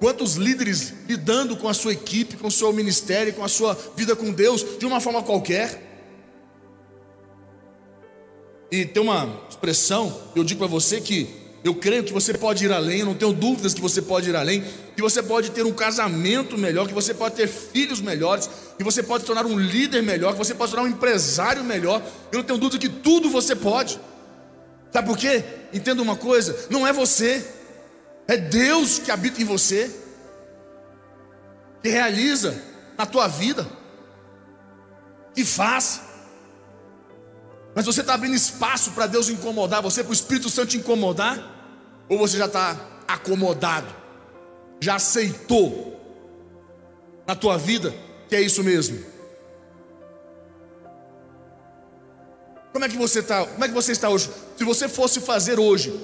Quantos 0.00 0.34
líderes 0.34 0.92
lidando 1.08 1.56
com 1.56 1.68
a 1.68 1.74
sua 1.74 1.92
equipe, 1.92 2.36
com 2.36 2.48
o 2.48 2.50
seu 2.50 2.72
ministério, 2.72 3.32
com 3.34 3.44
a 3.44 3.48
sua 3.48 3.78
vida 3.96 4.16
com 4.16 4.32
Deus, 4.32 4.66
de 4.80 4.84
uma 4.84 5.00
forma 5.00 5.22
qualquer. 5.22 5.93
E 8.74 8.84
tem 8.84 9.00
uma 9.00 9.40
expressão, 9.48 10.20
eu 10.34 10.42
digo 10.42 10.58
para 10.58 10.66
você 10.66 11.00
que 11.00 11.28
eu 11.62 11.76
creio 11.76 12.02
que 12.02 12.12
você 12.12 12.34
pode 12.34 12.64
ir 12.64 12.72
além, 12.72 12.98
eu 12.98 13.06
não 13.06 13.14
tenho 13.14 13.32
dúvidas 13.32 13.72
que 13.72 13.80
você 13.80 14.02
pode 14.02 14.28
ir 14.28 14.34
além, 14.34 14.64
que 14.96 15.00
você 15.00 15.22
pode 15.22 15.52
ter 15.52 15.64
um 15.64 15.72
casamento 15.72 16.58
melhor, 16.58 16.88
que 16.88 16.92
você 16.92 17.14
pode 17.14 17.36
ter 17.36 17.46
filhos 17.46 18.00
melhores, 18.00 18.50
que 18.76 18.82
você 18.82 19.00
pode 19.00 19.24
tornar 19.24 19.46
um 19.46 19.56
líder 19.56 20.02
melhor, 20.02 20.32
que 20.32 20.38
você 20.38 20.56
pode 20.56 20.72
tornar 20.72 20.88
um 20.88 20.90
empresário 20.90 21.62
melhor. 21.62 22.02
Eu 22.32 22.38
não 22.38 22.44
tenho 22.44 22.58
dúvida 22.58 22.80
que 22.80 22.88
tudo 22.88 23.30
você 23.30 23.54
pode. 23.54 24.00
Sabe 24.90 25.06
por 25.06 25.16
quê? 25.16 25.44
Entenda 25.72 26.02
uma 26.02 26.16
coisa: 26.16 26.66
não 26.68 26.84
é 26.84 26.92
você, 26.92 27.46
é 28.26 28.36
Deus 28.36 28.98
que 28.98 29.12
habita 29.12 29.40
em 29.40 29.44
você, 29.44 29.88
que 31.80 31.90
realiza 31.90 32.60
na 32.98 33.06
tua 33.06 33.28
vida, 33.28 33.68
que 35.32 35.44
faz. 35.44 36.13
Mas 37.74 37.86
você 37.86 38.02
está 38.02 38.14
abrindo 38.14 38.34
espaço 38.34 38.92
para 38.92 39.06
Deus 39.06 39.28
incomodar 39.28 39.82
você, 39.82 40.02
para 40.02 40.10
o 40.10 40.14
Espírito 40.14 40.48
Santo 40.48 40.68
te 40.68 40.78
incomodar? 40.78 41.38
Ou 42.08 42.18
você 42.18 42.38
já 42.38 42.46
está 42.46 42.76
acomodado, 43.08 43.92
já 44.80 44.96
aceitou 44.96 46.00
na 47.26 47.34
tua 47.34 47.56
vida 47.56 47.94
que 48.28 48.36
é 48.36 48.40
isso 48.40 48.62
mesmo? 48.62 49.04
Como 52.72 52.84
é 52.84 52.88
que 52.88 52.96
você 52.96 53.20
está? 53.20 53.46
Como 53.46 53.64
é 53.64 53.68
que 53.68 53.74
você 53.74 53.92
está 53.92 54.08
hoje? 54.08 54.30
Se 54.56 54.64
você 54.64 54.88
fosse 54.88 55.20
fazer 55.20 55.58
hoje, 55.60 55.98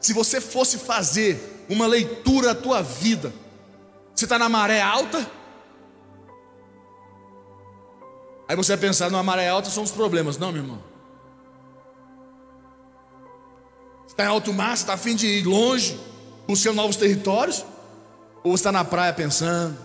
se 0.00 0.12
você 0.12 0.40
fosse 0.40 0.78
fazer 0.78 1.64
uma 1.68 1.86
leitura 1.86 2.54
da 2.54 2.54
tua 2.54 2.82
vida, 2.82 3.32
você 4.14 4.24
está 4.24 4.38
na 4.38 4.48
maré 4.48 4.80
alta? 4.80 5.28
Aí 8.48 8.54
você 8.54 8.76
vai 8.76 8.88
pensar, 8.88 9.10
na 9.10 9.22
maré 9.22 9.48
alta 9.48 9.70
são 9.70 9.82
os 9.82 9.90
problemas. 9.90 10.38
Não, 10.38 10.52
meu 10.52 10.62
irmão. 10.62 10.91
Está 14.12 14.24
em 14.24 14.26
alto 14.26 14.52
mar, 14.52 14.74
está 14.74 14.92
a 14.92 14.96
fim 14.96 15.16
de 15.16 15.26
ir 15.26 15.44
longe, 15.44 15.98
buscando 16.46 16.76
novos 16.76 16.96
territórios? 16.96 17.64
Ou 18.44 18.54
está 18.54 18.70
na 18.70 18.84
praia 18.84 19.12
pensando, 19.12 19.76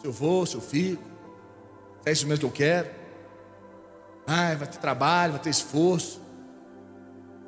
se 0.00 0.06
eu 0.06 0.12
vou, 0.12 0.44
se 0.44 0.56
eu 0.56 0.60
fico, 0.60 1.02
se 2.02 2.10
é 2.10 2.12
isso 2.12 2.26
mesmo 2.26 2.40
que 2.40 2.46
eu 2.46 2.50
quero? 2.50 2.90
Ai, 4.26 4.56
vai 4.56 4.66
ter 4.66 4.78
trabalho, 4.78 5.32
vai 5.32 5.42
ter 5.42 5.50
esforço. 5.50 6.20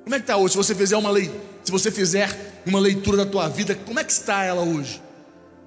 Como 0.04 0.14
é 0.14 0.18
que 0.18 0.22
está 0.22 0.36
hoje? 0.36 0.52
Se 0.52 0.56
você 0.56 0.74
fizer 0.74 0.96
uma 0.96 1.10
lei, 1.10 1.30
se 1.64 1.72
você 1.72 1.90
fizer 1.90 2.62
uma 2.64 2.78
leitura 2.78 3.16
da 3.16 3.26
tua 3.26 3.48
vida, 3.48 3.74
como 3.74 3.98
é 3.98 4.04
que 4.04 4.12
está 4.12 4.44
ela 4.44 4.62
hoje? 4.62 5.02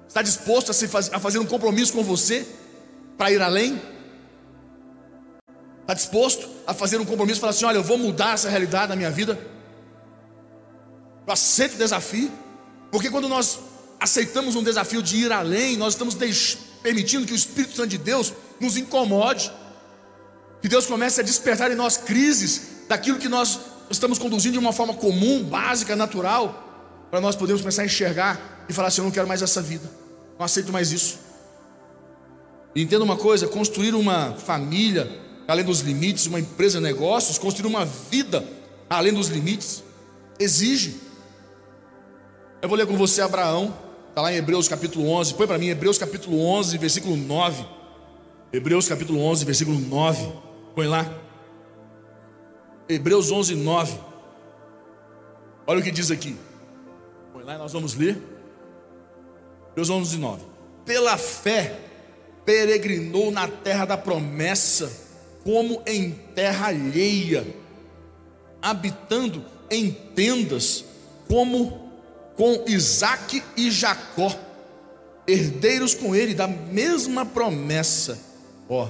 Está 0.06 0.22
disposto 0.22 0.70
a, 0.70 0.74
se 0.74 0.88
faz, 0.88 1.12
a 1.12 1.18
fazer 1.18 1.38
um 1.38 1.46
compromisso 1.46 1.92
com 1.92 2.02
você 2.02 2.46
para 3.18 3.30
ir 3.30 3.42
além? 3.42 3.82
Está 5.82 5.92
disposto 5.92 6.48
a 6.66 6.72
fazer 6.72 6.98
um 6.98 7.04
compromisso 7.04 7.38
e 7.38 7.40
falar 7.40 7.50
assim: 7.50 7.64
olha, 7.66 7.76
eu 7.76 7.82
vou 7.82 7.98
mudar 7.98 8.34
essa 8.34 8.48
realidade 8.48 8.88
na 8.88 8.96
minha 8.96 9.10
vida? 9.10 9.38
Eu 11.28 11.32
aceito 11.34 11.74
o 11.74 11.76
desafio, 11.76 12.32
porque 12.90 13.10
quando 13.10 13.28
nós 13.28 13.58
aceitamos 14.00 14.56
um 14.56 14.62
desafio 14.62 15.02
de 15.02 15.18
ir 15.18 15.30
além, 15.30 15.76
nós 15.76 15.92
estamos 15.92 16.16
permitindo 16.82 17.26
que 17.26 17.34
o 17.34 17.36
Espírito 17.36 17.76
Santo 17.76 17.90
de 17.90 17.98
Deus 17.98 18.32
nos 18.58 18.78
incomode, 18.78 19.52
que 20.62 20.68
Deus 20.70 20.86
comece 20.86 21.20
a 21.20 21.22
despertar 21.22 21.70
em 21.70 21.74
nós 21.74 21.98
crises 21.98 22.86
daquilo 22.88 23.18
que 23.18 23.28
nós 23.28 23.60
estamos 23.90 24.18
conduzindo 24.18 24.54
de 24.54 24.58
uma 24.58 24.72
forma 24.72 24.94
comum, 24.94 25.44
básica, 25.44 25.94
natural, 25.94 27.06
para 27.10 27.20
nós 27.20 27.36
podermos 27.36 27.60
começar 27.60 27.82
a 27.82 27.84
enxergar 27.84 28.64
e 28.66 28.72
falar 28.72 28.88
assim: 28.88 29.02
eu 29.02 29.04
não 29.04 29.12
quero 29.12 29.28
mais 29.28 29.42
essa 29.42 29.60
vida, 29.60 29.84
não 30.38 30.46
aceito 30.46 30.72
mais 30.72 30.92
isso. 30.92 31.18
Entenda 32.74 33.04
uma 33.04 33.18
coisa: 33.18 33.46
construir 33.46 33.94
uma 33.94 34.32
família 34.32 35.20
além 35.46 35.66
dos 35.66 35.80
limites, 35.80 36.24
uma 36.24 36.40
empresa, 36.40 36.80
negócios, 36.80 37.36
construir 37.36 37.68
uma 37.68 37.84
vida 37.84 38.42
além 38.88 39.12
dos 39.12 39.28
limites, 39.28 39.84
exige. 40.40 41.07
Eu 42.60 42.68
vou 42.68 42.76
ler 42.76 42.88
com 42.88 42.96
você 42.96 43.22
Abraão, 43.22 43.72
está 44.08 44.20
lá 44.20 44.32
em 44.32 44.36
Hebreus 44.36 44.66
capítulo 44.66 45.08
11, 45.08 45.34
põe 45.34 45.46
para 45.46 45.58
mim 45.58 45.68
Hebreus 45.68 45.96
capítulo 45.96 46.44
11, 46.44 46.76
versículo 46.76 47.16
9. 47.16 47.64
Hebreus 48.52 48.88
capítulo 48.88 49.20
11, 49.20 49.44
versículo 49.44 49.78
9, 49.78 50.32
põe 50.74 50.88
lá. 50.88 51.08
Hebreus 52.88 53.30
11, 53.30 53.54
9. 53.54 54.00
Olha 55.68 55.78
o 55.78 55.82
que 55.84 55.92
diz 55.92 56.10
aqui. 56.10 56.36
Põe 57.32 57.44
lá 57.44 57.54
e 57.54 57.58
nós 57.58 57.72
vamos 57.72 57.94
ler. 57.94 58.20
Hebreus 59.70 59.88
11, 59.88 60.18
9. 60.18 60.42
Pela 60.84 61.16
fé, 61.16 61.78
peregrinou 62.44 63.30
na 63.30 63.46
terra 63.46 63.84
da 63.84 63.96
promessa, 63.96 64.90
como 65.44 65.80
em 65.86 66.10
terra 66.34 66.68
alheia, 66.68 67.46
habitando 68.60 69.44
em 69.70 69.92
tendas, 69.92 70.84
como 71.28 71.87
com 72.38 72.62
Isaac 72.68 73.42
e 73.56 73.68
Jacó, 73.68 74.32
herdeiros 75.26 75.92
com 75.92 76.14
ele 76.14 76.34
da 76.34 76.46
mesma 76.46 77.26
promessa. 77.26 78.16
Ó, 78.68 78.88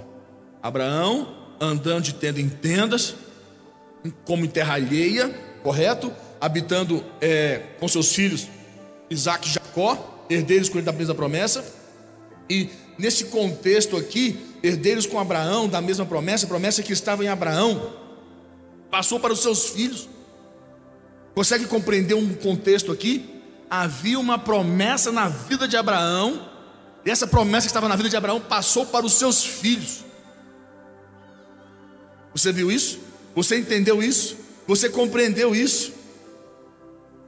Abraão 0.62 1.34
andando 1.58 2.02
de 2.02 2.12
tenda 2.12 2.42
em 2.42 2.48
tendas, 2.48 3.14
como 4.26 4.44
em 4.44 4.48
terra 4.48 4.74
alheia, 4.74 5.30
correto? 5.62 6.12
Habitando 6.38 7.02
é, 7.22 7.62
com 7.80 7.88
seus 7.88 8.14
filhos 8.14 8.46
Isaac 9.08 9.48
e 9.48 9.52
Jacó, 9.52 10.26
herdeiros 10.28 10.68
com 10.68 10.76
ele 10.76 10.84
da 10.84 10.92
mesma 10.92 11.14
promessa. 11.14 11.64
E 12.50 12.68
nesse 12.98 13.24
contexto 13.24 13.96
aqui, 13.96 14.38
herdeiros 14.62 15.06
com 15.06 15.18
Abraão 15.18 15.66
da 15.66 15.80
mesma 15.80 16.04
promessa, 16.04 16.46
promessa 16.46 16.82
que 16.82 16.92
estava 16.92 17.24
em 17.24 17.28
Abraão, 17.28 17.94
passou 18.90 19.18
para 19.18 19.32
os 19.32 19.40
seus 19.40 19.70
filhos. 19.70 20.06
Consegue 21.34 21.64
compreender 21.64 22.12
um 22.12 22.34
contexto 22.34 22.92
aqui? 22.92 23.37
Havia 23.70 24.18
uma 24.18 24.38
promessa 24.38 25.12
na 25.12 25.28
vida 25.28 25.68
de 25.68 25.76
Abraão, 25.76 26.48
e 27.04 27.10
essa 27.10 27.26
promessa 27.26 27.66
que 27.66 27.70
estava 27.70 27.88
na 27.88 27.96
vida 27.96 28.08
de 28.08 28.16
Abraão 28.16 28.40
passou 28.40 28.86
para 28.86 29.04
os 29.04 29.14
seus 29.14 29.44
filhos. 29.44 30.04
Você 32.32 32.52
viu 32.52 32.70
isso? 32.70 33.00
Você 33.34 33.58
entendeu 33.58 34.02
isso? 34.02 34.36
Você 34.66 34.88
compreendeu 34.88 35.54
isso? 35.54 35.92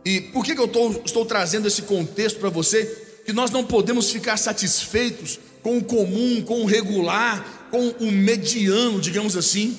E 0.05 0.21
por 0.21 0.45
que, 0.45 0.55
que 0.55 0.61
eu 0.61 0.69
tô, 0.69 0.91
estou 1.05 1.27
trazendo 1.27 1.67
esse 1.67 1.83
contexto 1.83 2.39
para 2.39 2.49
você? 2.49 2.85
Que 3.25 3.33
nós 3.33 3.51
não 3.51 3.65
podemos 3.65 4.11
ficar 4.11 4.37
satisfeitos 4.37 5.39
com 5.63 5.79
o 5.79 5.85
comum, 5.85 6.43
com 6.43 6.63
o 6.63 6.67
regular, 6.67 7.69
com 7.71 7.89
o 7.89 8.11
mediano, 8.11 9.01
digamos 9.01 9.37
assim. 9.37 9.79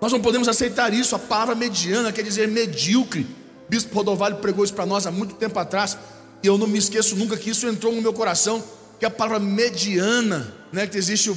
Nós 0.00 0.12
não 0.12 0.20
podemos 0.20 0.48
aceitar 0.48 0.94
isso. 0.94 1.14
A 1.14 1.18
palavra 1.18 1.54
mediana 1.54 2.12
quer 2.12 2.22
dizer 2.22 2.48
medíocre. 2.48 3.26
Bispo 3.70 3.94
Rodovalho 3.94 4.38
pregou 4.38 4.64
isso 4.64 4.74
para 4.74 4.84
nós 4.84 5.06
há 5.06 5.12
muito 5.12 5.36
tempo 5.36 5.56
atrás. 5.56 5.96
E 6.42 6.46
eu 6.48 6.58
não 6.58 6.66
me 6.66 6.76
esqueço 6.76 7.14
nunca 7.14 7.36
que 7.36 7.50
isso 7.50 7.68
entrou 7.68 7.94
no 7.94 8.02
meu 8.02 8.12
coração. 8.12 8.62
Que 8.98 9.06
a 9.06 9.10
palavra 9.10 9.38
mediana, 9.38 10.52
né, 10.72 10.88
que 10.88 10.98
existe 10.98 11.32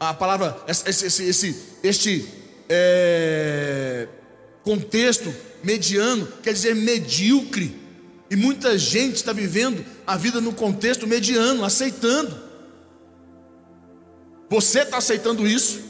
a 0.00 0.14
palavra, 0.14 0.56
esse, 0.66 0.88
esse, 0.88 1.24
esse 1.24 1.62
este 1.82 2.26
é, 2.70 4.08
contexto 4.64 5.32
mediano 5.62 6.26
quer 6.42 6.54
dizer 6.54 6.74
medíocre, 6.74 7.76
e 8.30 8.36
muita 8.36 8.78
gente 8.78 9.16
está 9.16 9.32
vivendo 9.34 9.84
a 10.06 10.16
vida 10.16 10.40
no 10.40 10.54
contexto 10.54 11.06
mediano, 11.06 11.64
aceitando. 11.64 12.34
Você 14.48 14.80
está 14.80 14.96
aceitando 14.96 15.46
isso? 15.46 15.80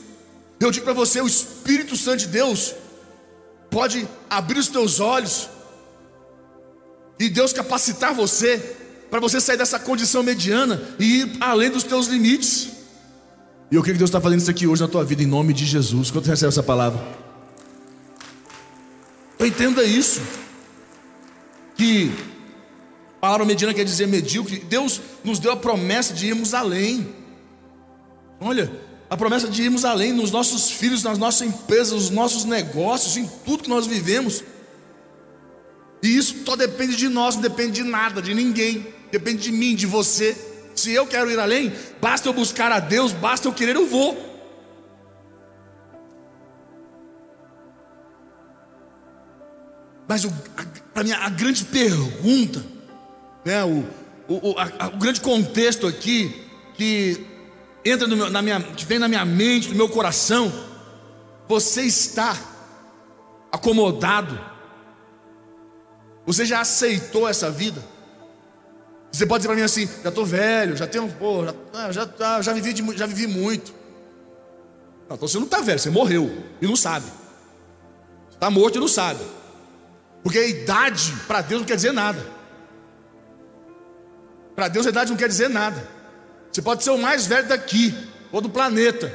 Eu 0.59 0.73
digo 0.73 0.85
para 0.85 0.93
você: 0.93 1.21
o 1.21 1.27
Espírito 1.27 1.97
Santo 1.97 2.19
de 2.19 2.27
Deus 2.27 2.75
pode 3.71 4.09
abrir 4.29 4.59
os 4.59 4.69
teus 4.69 4.99
olhos 4.99 5.49
e 7.19 7.29
Deus 7.29 7.53
capacitar 7.53 8.15
você 8.15 8.77
para 9.11 9.21
você 9.21 9.41
sair 9.41 9.57
dessa 9.57 9.79
condição 9.79 10.23
mediana 10.23 10.83
e 10.99 11.21
ir 11.21 11.37
além 11.41 11.71
dos 11.71 11.83
teus 11.83 12.07
limites. 12.07 12.69
E 13.71 13.75
eu 13.75 13.83
creio 13.83 13.95
que 13.95 13.99
Deus 13.99 14.09
está 14.09 14.21
fazendo 14.21 14.41
isso 14.41 14.51
aqui 14.51 14.67
hoje 14.67 14.83
na 14.83 14.89
tua 14.89 15.05
vida, 15.05 15.23
em 15.23 15.27
nome 15.27 15.53
de 15.53 15.65
Jesus. 15.65 16.11
Quando 16.11 16.25
você 16.25 16.31
recebe 16.31 16.49
essa 16.49 16.63
palavra? 16.63 17.03
Então 19.35 19.47
entenda 19.47 19.85
isso. 19.85 20.21
Que 21.77 22.13
a 23.19 23.21
palavra 23.21 23.47
mediana 23.47 23.75
quer 23.75 23.85
dizer 23.85 24.07
medíocre. 24.07 24.59
Deus 24.59 25.01
nos 25.23 25.39
deu 25.39 25.53
a 25.53 25.57
promessa 25.57 26.15
de 26.15 26.27
irmos 26.27 26.55
além. 26.55 27.15
Olha, 28.41 28.71
a 29.11 29.17
promessa 29.17 29.49
de 29.49 29.63
irmos 29.63 29.85
além 29.85 30.13
nos 30.13 30.31
nossos 30.31 30.71
filhos, 30.71 31.03
nas 31.03 31.19
nossas 31.19 31.49
empresas, 31.49 31.93
nos 31.93 32.11
nossos 32.11 32.45
negócios, 32.45 33.17
em 33.17 33.27
tudo 33.45 33.65
que 33.65 33.69
nós 33.69 33.87
vivemos. 33.87 34.43
E 36.03 36.17
isso 36.17 36.37
só 36.45 36.55
depende 36.57 36.97
de 36.97 37.09
nós, 37.09 37.35
não 37.35 37.43
depende 37.43 37.83
de 37.83 37.85
nada, 37.85 38.23
de 38.23 38.35
ninguém. 38.35 38.87
Depende 39.11 39.43
de 39.43 39.53
mim, 39.53 39.75
de 39.75 39.87
você. 39.87 40.37
Se 40.75 40.93
eu 40.93 41.07
quero 41.07 41.31
ir 41.31 41.39
além, 41.39 41.73
basta 42.01 42.29
eu 42.29 42.33
buscar 42.33 42.71
a 42.71 42.79
Deus, 42.79 43.13
basta 43.13 43.49
eu 43.49 43.53
querer, 43.53 43.75
eu 43.75 43.87
vou. 43.87 44.29
Mas 50.07 50.25
para 50.95 51.05
mim 51.05 51.13
a 51.13 51.29
grande 51.29 51.65
pergunta, 51.65 52.65
né, 53.45 53.63
o, 53.65 53.85
o, 54.29 54.55
a, 54.59 54.87
o 54.87 54.99
grande 54.99 55.21
contexto 55.21 55.87
aqui 55.87 56.45
que 56.75 57.27
entra 57.85 58.09
meu, 58.09 58.31
na 58.31 58.41
minha, 58.41 58.61
que 58.61 58.85
vem 58.87 58.99
na 58.99 59.09
minha 59.09 59.25
mente, 59.25 59.69
no 59.69 59.75
meu 59.75 59.89
coração, 59.89 60.53
você 61.47 61.83
está 61.83 62.37
acomodado? 63.53 64.58
Você 66.29 66.45
já 66.45 66.61
aceitou 66.61 67.27
essa 67.27 67.51
vida? 67.51 67.83
Você 69.11 69.25
pode 69.25 69.41
dizer 69.41 69.49
para 69.49 69.57
mim 69.57 69.63
assim: 69.63 69.89
já 70.03 70.11
estou 70.11 70.27
velho, 70.27 70.77
já 70.77 70.87
tenho, 70.87 71.09
pô, 71.09 71.43
já, 71.43 71.55
ah, 71.73 71.91
já, 71.91 72.07
já, 72.19 72.43
já, 72.43 72.53
vivi, 72.53 72.75
de, 72.75 72.99
já 72.99 73.07
vivi 73.07 73.27
muito. 73.27 73.73
Não, 75.09 75.17
então 75.17 75.27
você 75.27 75.39
não 75.39 75.47
está 75.47 75.63
velho, 75.63 75.79
você 75.79 75.89
morreu 75.89 76.31
e 76.61 76.67
não 76.67 76.77
sabe. 76.77 77.07
Está 78.31 78.51
morto 78.51 78.77
e 78.77 78.79
não 78.79 78.89
sabe. 78.89 79.25
Porque 80.23 80.39
a 80.39 80.47
idade 80.47 81.15
para 81.27 81.41
Deus 81.41 81.63
não 81.63 81.67
quer 81.67 81.77
dizer 81.77 81.93
nada. 81.93 82.23
Para 84.55 84.69
Deus 84.69 84.85
a 84.85 84.91
idade 84.91 85.11
não 85.11 85.17
quer 85.17 85.29
dizer 85.29 85.49
nada. 85.49 85.89
Você 86.53 86.61
pode 86.61 86.85
ser 86.85 86.91
o 86.91 86.99
mais 86.99 87.25
velho 87.25 87.49
daqui, 87.49 87.97
ou 88.31 88.43
do 88.43 88.51
planeta. 88.51 89.11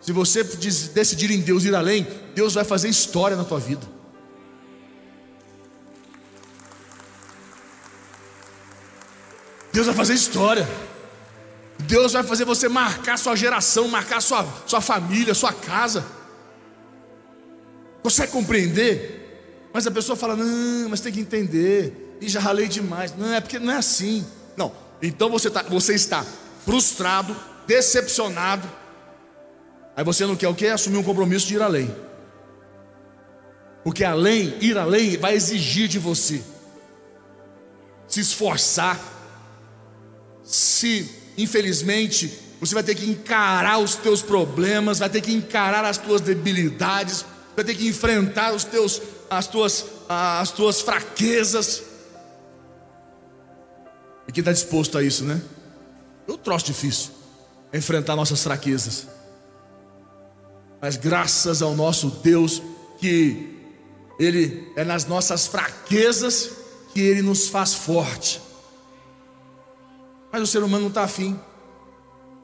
Se 0.00 0.12
você 0.12 0.44
decidir 0.44 1.32
em 1.32 1.40
Deus 1.40 1.64
ir 1.64 1.74
além, 1.74 2.06
Deus 2.36 2.54
vai 2.54 2.62
fazer 2.62 2.88
história 2.88 3.36
na 3.36 3.42
tua 3.42 3.58
vida. 3.58 3.95
Deus 9.76 9.88
vai 9.88 9.94
fazer 9.94 10.14
história. 10.14 10.66
Deus 11.80 12.14
vai 12.14 12.22
fazer 12.22 12.46
você 12.46 12.66
marcar 12.66 13.18
sua 13.18 13.36
geração, 13.36 13.86
marcar 13.88 14.22
sua, 14.22 14.46
sua 14.66 14.80
família, 14.80 15.34
sua 15.34 15.52
casa. 15.52 16.02
Consegue 18.02 18.32
compreender? 18.32 19.68
Mas 19.74 19.86
a 19.86 19.90
pessoa 19.90 20.16
fala: 20.16 20.34
não, 20.34 20.88
mas 20.88 21.00
tem 21.00 21.12
que 21.12 21.20
entender. 21.20 22.16
E 22.22 22.26
já 22.26 22.40
ralei 22.40 22.68
demais. 22.68 23.14
Não, 23.14 23.34
é 23.34 23.38
porque 23.38 23.58
não 23.58 23.70
é 23.70 23.76
assim. 23.76 24.26
Não. 24.56 24.72
Então 25.02 25.28
você, 25.28 25.50
tá, 25.50 25.62
você 25.64 25.92
está 25.92 26.24
frustrado, 26.64 27.36
decepcionado. 27.66 28.66
Aí 29.94 30.02
você 30.02 30.24
não 30.24 30.36
quer 30.36 30.48
o 30.48 30.54
que? 30.54 30.68
Assumir 30.68 30.96
um 30.96 31.02
compromisso 31.02 31.46
de 31.46 31.56
ir 31.56 31.60
além. 31.60 31.94
Porque 33.84 34.02
além, 34.04 34.56
ir 34.58 34.78
além, 34.78 35.18
vai 35.18 35.34
exigir 35.34 35.86
de 35.86 35.98
você 35.98 36.42
se 38.08 38.20
esforçar, 38.20 38.98
se 40.46 41.10
infelizmente 41.36 42.38
você 42.60 42.74
vai 42.74 42.82
ter 42.82 42.94
que 42.94 43.08
encarar 43.08 43.78
os 43.78 43.96
teus 43.96 44.22
problemas, 44.22 44.98
vai 44.98 45.10
ter 45.10 45.20
que 45.20 45.32
encarar 45.32 45.84
as 45.84 45.98
tuas 45.98 46.20
debilidades, 46.20 47.24
vai 47.54 47.64
ter 47.64 47.74
que 47.74 47.86
enfrentar 47.86 48.54
os 48.54 48.64
teus, 48.64 49.02
as, 49.28 49.46
tuas, 49.46 49.84
as 50.08 50.50
tuas 50.50 50.80
fraquezas. 50.80 51.82
E 54.26 54.32
quem 54.32 54.40
está 54.40 54.52
disposto 54.52 54.96
a 54.96 55.02
isso, 55.02 55.24
né? 55.24 55.40
É 56.26 56.32
um 56.32 56.38
troço 56.38 56.66
difícil 56.66 57.16
é 57.72 57.78
enfrentar 57.78 58.16
nossas 58.16 58.42
fraquezas. 58.42 59.06
Mas 60.80 60.96
graças 60.96 61.62
ao 61.62 61.74
nosso 61.74 62.08
Deus, 62.08 62.62
que 62.98 63.54
Ele 64.18 64.72
é 64.76 64.84
nas 64.84 65.04
nossas 65.04 65.46
fraquezas 65.46 66.50
que 66.92 67.00
Ele 67.00 67.22
nos 67.22 67.48
faz 67.48 67.74
forte. 67.74 68.40
Mas 70.36 70.42
o 70.42 70.46
ser 70.46 70.62
humano 70.62 70.82
não 70.82 70.88
está 70.88 71.02
afim 71.02 71.34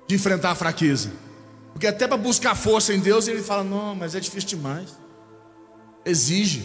de 0.08 0.14
enfrentar 0.14 0.52
a 0.52 0.54
fraqueza. 0.54 1.12
Porque 1.74 1.86
até 1.86 2.08
para 2.08 2.16
buscar 2.16 2.54
força 2.54 2.94
em 2.94 2.98
Deus, 2.98 3.28
ele 3.28 3.42
fala: 3.42 3.62
não, 3.62 3.94
mas 3.94 4.14
é 4.14 4.20
difícil 4.20 4.48
demais. 4.48 4.96
Exige. 6.02 6.64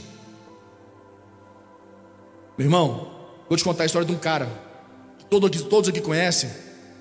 Meu 2.58 2.68
irmão, 2.68 3.12
vou 3.50 3.58
te 3.58 3.64
contar 3.66 3.84
a 3.84 3.86
história 3.88 4.08
de 4.08 4.14
um 4.14 4.18
cara 4.18 4.48
que 5.18 5.26
todos 5.26 5.90
aqui 5.90 6.00
conhecem. 6.00 6.50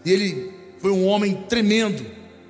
E 0.04 0.10
ele 0.10 0.52
foi 0.80 0.90
um 0.90 1.06
homem 1.06 1.44
tremendo. 1.48 2.04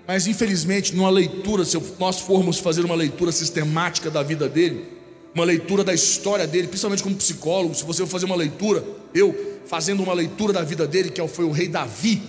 Mas 0.09 0.27
infelizmente, 0.27 0.97
numa 0.97 1.11
leitura, 1.11 1.63
se 1.63 1.79
nós 1.99 2.21
formos 2.21 2.59
fazer 2.59 2.87
uma 2.87 2.95
leitura 2.95 3.31
sistemática 3.31 4.11
da 4.11 4.23
vida 4.23 4.49
dele, 4.49 4.96
uma 5.37 5.45
leitura 5.45 5.85
da 5.85 5.93
história 5.93 6.47
dele, 6.47 6.67
principalmente 6.67 7.03
como 7.03 7.15
psicólogo, 7.15 7.75
se 7.75 7.85
você 7.85 8.01
for 8.01 8.09
fazer 8.09 8.25
uma 8.25 8.35
leitura, 8.35 8.83
eu 9.13 9.61
fazendo 9.67 10.03
uma 10.03 10.15
leitura 10.15 10.51
da 10.51 10.63
vida 10.63 10.87
dele, 10.87 11.11
que 11.11 11.29
foi 11.29 11.45
o 11.45 11.51
rei 11.51 11.69
Davi. 11.69 12.23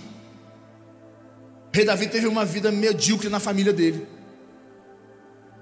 O 1.72 1.76
rei 1.76 1.86
Davi 1.86 2.06
teve 2.06 2.26
uma 2.26 2.44
vida 2.44 2.70
medíocre 2.70 3.30
na 3.30 3.40
família 3.40 3.72
dele. 3.72 4.06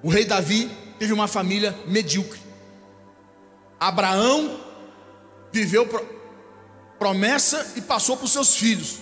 O 0.03 0.09
rei 0.09 0.25
Davi 0.25 0.69
teve 0.99 1.13
uma 1.13 1.29
família 1.29 1.73
medíocre. 1.87 2.41
Abraão 3.79 4.59
viveu 5.53 5.89
promessa 6.99 7.75
e 7.77 7.81
passou 7.81 8.17
para 8.17 8.25
os 8.25 8.33
seus 8.33 8.57
filhos. 8.57 8.99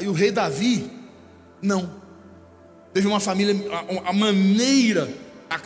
E 0.00 0.06
o 0.06 0.12
rei 0.12 0.30
Davi, 0.30 0.90
não. 1.60 1.94
Teve 2.94 3.06
uma 3.06 3.20
família, 3.20 3.54
a 4.06 4.14
maneira 4.14 5.12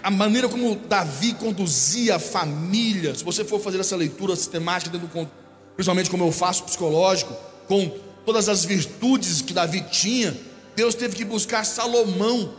a, 0.02 0.10
maneira 0.10 0.48
como 0.48 0.74
Davi 0.74 1.34
conduzia 1.34 2.16
a 2.16 2.18
família, 2.18 3.14
se 3.14 3.22
você 3.22 3.44
for 3.44 3.60
fazer 3.60 3.78
essa 3.78 3.94
leitura 3.96 4.34
sistemática, 4.34 4.90
dentro 4.90 5.06
do, 5.06 5.30
principalmente 5.74 6.10
como 6.10 6.24
eu 6.24 6.32
faço 6.32 6.64
psicológico, 6.64 7.34
com 7.68 7.88
todas 8.24 8.48
as 8.48 8.64
virtudes 8.64 9.42
que 9.42 9.52
Davi 9.52 9.82
tinha, 9.90 10.36
Deus 10.74 10.94
teve 10.94 11.16
que 11.16 11.24
buscar 11.24 11.64
Salomão 11.64 12.54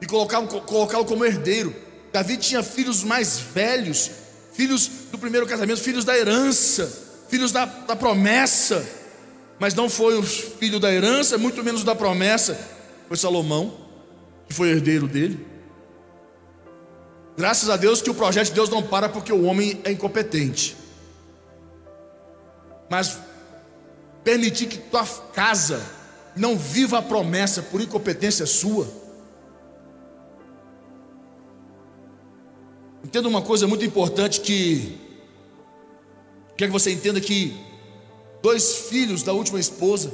e 0.00 0.06
colocá-lo 0.06 0.46
colocá 0.46 1.02
como 1.04 1.24
herdeiro. 1.24 1.74
Davi 2.12 2.36
tinha 2.36 2.62
filhos 2.62 3.04
mais 3.04 3.38
velhos, 3.38 4.10
filhos 4.52 4.90
do 5.12 5.18
primeiro 5.18 5.46
casamento, 5.46 5.80
filhos 5.80 6.04
da 6.04 6.16
herança, 6.16 6.90
filhos 7.28 7.52
da, 7.52 7.64
da 7.64 7.94
promessa, 7.94 8.84
mas 9.58 9.74
não 9.74 9.88
foi 9.88 10.18
o 10.18 10.22
filho 10.22 10.80
da 10.80 10.92
herança, 10.92 11.36
muito 11.36 11.62
menos 11.62 11.84
da 11.84 11.94
promessa, 11.94 12.58
foi 13.08 13.16
Salomão 13.16 13.79
que 14.50 14.56
foi 14.56 14.70
herdeiro 14.70 15.06
dele. 15.06 15.46
Graças 17.36 17.70
a 17.70 17.76
Deus 17.76 18.02
que 18.02 18.10
o 18.10 18.14
projeto 18.14 18.48
de 18.48 18.54
Deus 18.54 18.68
não 18.68 18.82
para 18.82 19.08
porque 19.08 19.32
o 19.32 19.44
homem 19.44 19.80
é 19.84 19.92
incompetente. 19.92 20.76
Mas 22.90 23.16
permitir 24.24 24.66
que 24.66 24.76
tua 24.76 25.06
casa 25.06 25.80
não 26.34 26.58
viva 26.58 26.98
a 26.98 27.02
promessa 27.02 27.62
por 27.62 27.80
incompetência 27.80 28.44
sua. 28.44 28.88
Entenda 33.04 33.28
uma 33.28 33.42
coisa 33.42 33.68
muito 33.68 33.84
importante 33.84 34.40
que 34.40 34.98
quer 36.56 36.66
que 36.66 36.72
você 36.72 36.90
entenda 36.90 37.20
que 37.20 37.56
dois 38.42 38.88
filhos 38.88 39.22
da 39.22 39.32
última 39.32 39.60
esposa, 39.60 40.12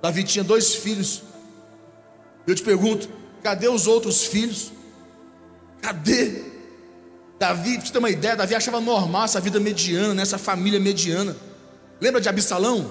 Davi 0.00 0.24
tinha 0.24 0.42
dois 0.42 0.74
filhos. 0.74 1.22
Eu 2.46 2.54
te 2.54 2.62
pergunto, 2.62 3.25
Cadê 3.46 3.68
os 3.68 3.86
outros 3.86 4.24
filhos? 4.24 4.72
Cadê? 5.80 6.42
Davi, 7.38 7.76
para 7.76 7.86
você 7.86 7.92
ter 7.92 7.98
uma 8.00 8.10
ideia, 8.10 8.34
Davi 8.34 8.56
achava 8.56 8.80
normal 8.80 9.24
essa 9.24 9.40
vida 9.40 9.60
mediana, 9.60 10.12
nessa 10.12 10.36
família 10.36 10.80
mediana. 10.80 11.36
Lembra 12.00 12.20
de 12.20 12.28
Absalão? 12.28 12.90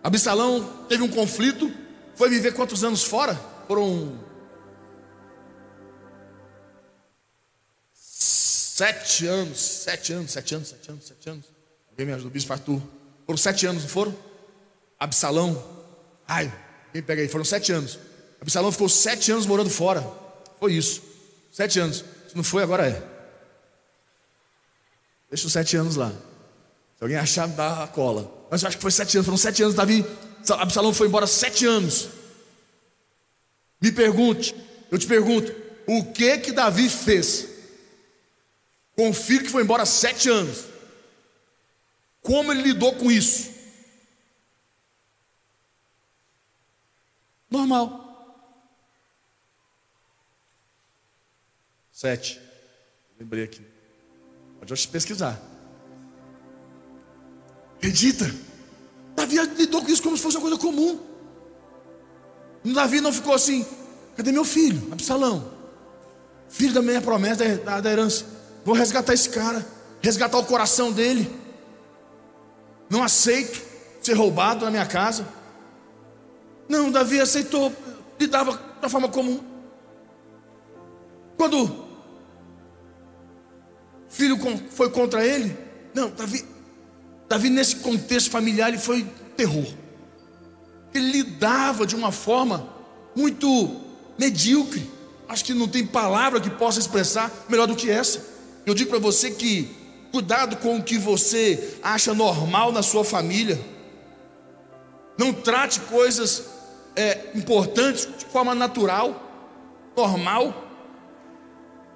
Absalão 0.00 0.84
teve 0.88 1.02
um 1.02 1.08
conflito, 1.08 1.68
foi 2.14 2.28
viver 2.30 2.54
quantos 2.54 2.84
anos 2.84 3.02
fora? 3.02 3.34
Foram 3.66 4.16
sete 7.92 9.26
anos, 9.26 9.58
sete 9.58 10.12
anos, 10.12 10.30
sete 10.30 10.54
anos, 10.54 10.68
sete 10.68 10.88
anos, 10.88 11.04
sete 11.04 11.28
anos. 11.28 11.46
Alguém 11.90 12.06
me 12.06 12.12
ajuda, 12.12 12.28
o 12.28 12.30
bispo 12.30 12.52
Arthur. 12.52 12.80
Foram 13.26 13.36
sete 13.36 13.66
anos, 13.66 13.82
não 13.82 13.90
foram? 13.90 14.16
Absalão, 15.00 15.60
ai, 16.28 16.56
quem 16.92 17.02
pega 17.02 17.22
aí? 17.22 17.26
Foram 17.26 17.44
sete 17.44 17.72
anos. 17.72 17.98
Absalão 18.42 18.72
ficou 18.72 18.88
sete 18.88 19.30
anos 19.30 19.46
morando 19.46 19.70
fora. 19.70 20.04
Foi 20.58 20.72
isso. 20.74 21.00
Sete 21.52 21.78
anos. 21.78 22.04
Se 22.28 22.34
não 22.34 22.42
foi, 22.42 22.64
agora 22.64 22.88
é. 22.88 23.00
Deixa 25.30 25.46
os 25.46 25.52
sete 25.52 25.76
anos 25.76 25.94
lá. 25.94 26.10
Se 26.10 27.02
alguém 27.02 27.16
achar, 27.16 27.46
dá 27.46 27.84
a 27.84 27.86
cola. 27.86 28.46
Mas 28.50 28.62
eu 28.62 28.68
acho 28.68 28.76
que 28.76 28.82
foi 28.82 28.90
sete 28.90 29.16
anos. 29.16 29.26
Foram 29.26 29.38
sete 29.38 29.62
anos. 29.62 29.76
Davi, 29.76 30.04
Absalão 30.58 30.92
foi 30.92 31.06
embora 31.06 31.24
sete 31.24 31.64
anos. 31.64 32.08
Me 33.80 33.92
pergunte, 33.92 34.56
eu 34.90 34.98
te 34.98 35.06
pergunto, 35.06 35.54
o 35.86 36.12
que 36.12 36.38
que 36.38 36.50
Davi 36.50 36.88
fez 36.88 37.46
com 38.96 39.10
o 39.10 39.14
filho 39.14 39.44
que 39.44 39.50
foi 39.50 39.62
embora 39.62 39.86
sete 39.86 40.28
anos? 40.28 40.64
Como 42.20 42.50
ele 42.52 42.62
lidou 42.62 42.92
com 42.94 43.10
isso? 43.10 43.50
Normal. 47.48 48.01
Sete. 51.92 52.40
Lembrei 53.20 53.44
aqui. 53.44 53.64
Pode 54.58 54.88
pesquisar. 54.88 55.40
Acredita? 57.76 58.32
Davi 59.14 59.36
lidou 59.56 59.82
com 59.82 59.88
isso 59.88 60.02
como 60.02 60.16
se 60.16 60.22
fosse 60.22 60.36
uma 60.36 60.42
coisa 60.42 60.58
comum. 60.58 60.98
Davi 62.64 63.00
não 63.00 63.12
ficou 63.12 63.34
assim, 63.34 63.66
cadê 64.16 64.32
meu 64.32 64.44
filho? 64.44 64.92
Absalão. 64.92 65.52
Filho 66.48 66.72
da 66.72 66.80
minha 66.80 67.02
promessa 67.02 67.56
da, 67.58 67.80
da 67.80 67.90
herança. 67.90 68.24
Vou 68.64 68.74
resgatar 68.74 69.12
esse 69.12 69.28
cara. 69.28 69.66
Resgatar 70.00 70.38
o 70.38 70.44
coração 70.44 70.92
dele. 70.92 71.30
Não 72.88 73.02
aceito 73.02 73.60
ser 74.00 74.14
roubado 74.14 74.64
na 74.64 74.70
minha 74.70 74.86
casa. 74.86 75.26
Não, 76.68 76.90
Davi 76.90 77.20
aceitou, 77.20 77.72
lidava 78.18 78.60
da 78.80 78.88
forma 78.88 79.08
comum. 79.08 79.40
Quando 81.36 81.81
filho 84.12 84.38
foi 84.70 84.90
contra 84.90 85.26
ele? 85.26 85.56
Não, 85.94 86.10
Davi, 86.10 86.44
Davi 87.28 87.50
nesse 87.50 87.76
contexto 87.76 88.30
familiar 88.30 88.68
ele 88.68 88.78
foi 88.78 89.04
terror. 89.36 89.66
Ele 90.94 91.10
lidava 91.10 91.86
de 91.86 91.96
uma 91.96 92.12
forma 92.12 92.68
muito 93.16 93.80
medíocre. 94.18 94.88
Acho 95.28 95.44
que 95.44 95.54
não 95.54 95.66
tem 95.66 95.86
palavra 95.86 96.40
que 96.40 96.50
possa 96.50 96.78
expressar 96.78 97.32
melhor 97.48 97.66
do 97.66 97.74
que 97.74 97.90
essa. 97.90 98.20
Eu 98.66 98.74
digo 98.74 98.90
para 98.90 98.98
você 98.98 99.30
que 99.30 99.68
cuidado 100.12 100.56
com 100.56 100.76
o 100.76 100.82
que 100.82 100.98
você 100.98 101.78
acha 101.82 102.12
normal 102.12 102.70
na 102.70 102.82
sua 102.82 103.02
família. 103.02 103.58
Não 105.16 105.32
trate 105.32 105.80
coisas 105.80 106.44
é, 106.94 107.30
importantes 107.34 108.06
de 108.18 108.26
forma 108.26 108.54
natural, 108.54 109.90
normal. 109.96 110.68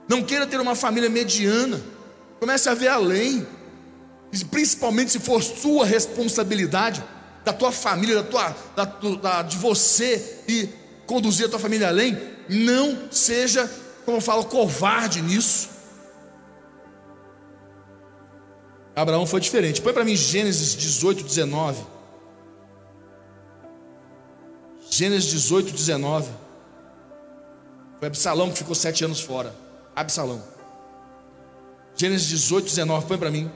Não 0.09 0.23
queira 0.23 0.47
ter 0.47 0.59
uma 0.59 0.75
família 0.75 1.11
mediana. 1.11 1.96
Comece 2.39 2.69
a 2.69 2.75
ver 2.75 2.89
além. 2.89 3.47
principalmente 4.51 5.13
se 5.13 5.19
for 5.19 5.43
sua 5.43 5.87
responsabilidade, 5.87 7.03
da 7.45 7.53
tua 7.53 7.71
família, 7.71 8.17
da 8.17 8.25
tua, 8.25 8.57
da, 8.75 8.85
da, 8.85 9.43
de 9.43 9.57
você 9.57 10.43
e 10.49 10.69
conduzir 11.07 11.47
a 11.47 11.49
tua 11.49 11.61
família 11.61 11.87
além, 11.87 12.19
não 12.49 13.11
seja, 13.11 13.71
como 14.05 14.17
eu 14.17 14.21
falo, 14.21 14.45
covarde 14.47 15.23
nisso. 15.23 15.71
Abraão 18.97 19.27
foi 19.27 19.41
diferente. 19.41 19.81
Põe 19.81 19.93
para 19.93 20.05
mim 20.05 20.17
Gênesis 20.17 20.75
18, 20.75 21.23
19. 21.23 21.85
Gênesis 24.91 25.31
18, 25.31 25.73
19. 25.73 26.29
Foi 28.01 28.09
Absalão 28.09 28.51
que 28.51 28.59
ficou 28.59 28.75
sete 28.75 29.05
anos 29.05 29.21
fora. 29.21 29.55
Absalão. 29.95 30.43
Gênesis 31.97 32.29
18, 32.29 32.67
19. 32.67 33.07
Põe 33.07 33.19
para 33.19 33.31
mim. 33.31 33.51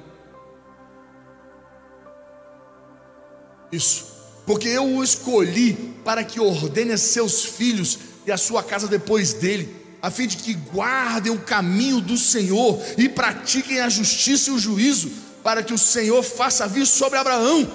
Isso. 3.70 4.07
Porque 4.46 4.68
eu 4.68 4.85
o 4.85 5.05
escolhi 5.05 5.74
para 6.05 6.24
que 6.24 6.40
ordene 6.40 6.92
a 6.92 6.98
seus 6.98 7.44
filhos 7.44 7.98
e 8.26 8.33
a 8.33 8.37
sua 8.37 8.62
casa 8.62 8.88
depois 8.88 9.35
dele, 9.35 9.76
a 10.03 10.11
fim 10.11 10.26
de 10.26 10.38
que 10.38 10.55
guardem 10.55 11.33
o 11.33 11.38
caminho 11.40 12.00
do 12.00 12.16
Senhor 12.16 12.81
e 12.96 13.09
pratiquem 13.09 13.81
a 13.81 13.88
justiça 13.88 14.50
e 14.50 14.55
o 14.55 14.59
juízo, 14.59 15.11
para 15.44 15.62
que 15.62 15.72
o 15.72 15.79
Senhor 15.79 16.22
faça 16.22 16.66
vir 16.66 16.87
sobre 16.87 17.18
Abraão 17.18 17.68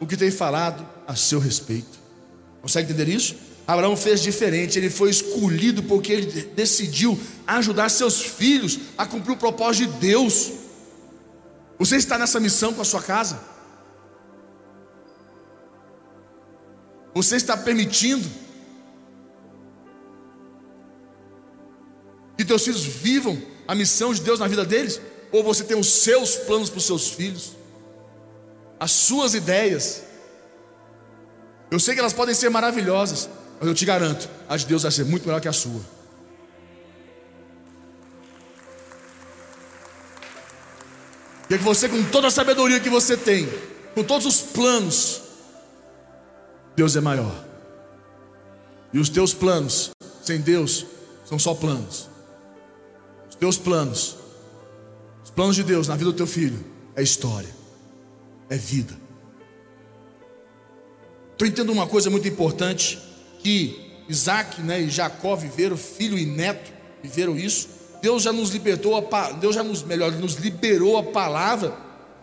o 0.00 0.06
que 0.06 0.16
tem 0.16 0.30
falado 0.30 0.86
a 1.06 1.14
seu 1.14 1.38
respeito. 1.38 1.98
Consegue 2.60 2.92
entender 2.92 3.10
isso? 3.10 3.36
Abraão 3.66 3.96
fez 3.96 4.22
diferente, 4.22 4.78
ele 4.78 4.88
foi 4.88 5.10
escolhido 5.10 5.82
porque 5.82 6.12
ele 6.12 6.42
decidiu 6.54 7.18
ajudar 7.46 7.88
seus 7.88 8.20
filhos 8.22 8.78
a 8.96 9.04
cumprir 9.04 9.32
o 9.32 9.36
propósito 9.36 9.92
de 9.92 9.98
Deus. 9.98 10.52
Você 11.78 11.96
está 11.96 12.16
nessa 12.16 12.38
missão 12.38 12.72
com 12.72 12.80
a 12.80 12.84
sua 12.84 13.02
casa? 13.02 13.40
Você 17.12 17.36
está 17.36 17.56
permitindo 17.56 18.28
que 22.36 22.44
teus 22.44 22.62
filhos 22.62 22.84
vivam 22.84 23.40
a 23.66 23.74
missão 23.74 24.12
de 24.14 24.20
Deus 24.20 24.38
na 24.38 24.46
vida 24.46 24.64
deles? 24.64 25.00
Ou 25.32 25.42
você 25.42 25.64
tem 25.64 25.76
os 25.76 25.90
seus 25.90 26.36
planos 26.36 26.70
para 26.70 26.78
os 26.78 26.86
seus 26.86 27.08
filhos, 27.08 27.56
as 28.78 28.92
suas 28.92 29.34
ideias? 29.34 30.02
Eu 31.70 31.80
sei 31.80 31.94
que 31.94 32.00
elas 32.00 32.12
podem 32.12 32.34
ser 32.34 32.48
maravilhosas, 32.48 33.28
mas 33.58 33.68
eu 33.68 33.74
te 33.74 33.84
garanto, 33.84 34.28
a 34.48 34.56
de 34.56 34.66
Deus 34.66 34.82
vai 34.82 34.92
ser 34.92 35.04
muito 35.04 35.26
melhor 35.26 35.40
que 35.40 35.48
a 35.48 35.52
sua. 35.52 35.80
E 41.48 41.56
que 41.56 41.62
você, 41.64 41.88
com 41.88 42.02
toda 42.04 42.26
a 42.26 42.30
sabedoria 42.30 42.80
que 42.80 42.90
você 42.90 43.16
tem, 43.16 43.48
com 43.94 44.02
todos 44.02 44.26
os 44.26 44.40
planos, 44.40 45.22
Deus 46.74 46.96
é 46.96 47.00
maior. 47.00 47.44
E 48.92 48.98
os 48.98 49.08
teus 49.08 49.32
planos, 49.32 49.90
sem 50.22 50.40
Deus, 50.40 50.86
são 51.24 51.38
só 51.38 51.54
planos. 51.54 52.08
Os 53.28 53.36
teus 53.36 53.56
planos, 53.56 54.16
os 55.24 55.30
planos 55.30 55.56
de 55.56 55.62
Deus 55.62 55.88
na 55.88 55.96
vida 55.96 56.10
do 56.10 56.16
teu 56.16 56.26
filho, 56.26 56.64
é 56.94 57.02
história, 57.02 57.48
é 58.50 58.56
vida. 58.56 58.94
Estou 61.32 61.46
entendendo 61.46 61.72
uma 61.72 61.86
coisa 61.86 62.10
muito 62.10 62.26
importante: 62.26 62.98
que 63.46 63.78
Isaac 64.08 64.60
né, 64.60 64.80
e 64.80 64.90
Jacó 64.90 65.36
viveram, 65.36 65.76
filho 65.76 66.18
e 66.18 66.26
neto, 66.26 66.72
viveram 67.00 67.38
isso. 67.38 67.68
Deus 68.02 68.24
já 68.24 68.32
nos 68.32 68.50
libertou, 68.50 68.96
a, 68.96 69.30
Deus 69.30 69.54
já 69.54 69.62
nos, 69.62 69.84
melhor, 69.84 70.10
nos 70.10 70.34
liberou 70.34 70.96
a 70.96 71.02
palavra. 71.04 71.72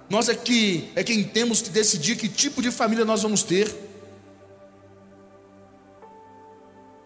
Nós 0.10 0.28
é 0.28 0.36
que 0.36 0.90
é 0.98 1.02
quem 1.02 1.24
temos 1.24 1.62
que 1.62 1.70
decidir 1.70 2.18
que 2.18 2.28
tipo 2.28 2.62
de 2.62 2.72
família 2.72 3.06
nós 3.06 3.24
vamos 3.24 3.42
ter. 3.42 3.74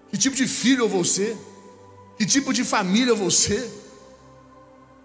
Que 0.10 0.18
tipo 0.18 0.36
de 0.36 0.48
filho 0.48 0.86
eu 0.86 0.90
vou 0.90 1.04
ser? 1.04 1.38
Que 2.18 2.26
tipo 2.26 2.52
de 2.52 2.64
família 2.64 3.12
eu 3.12 3.16
vou 3.16 3.30
ser? 3.30 3.70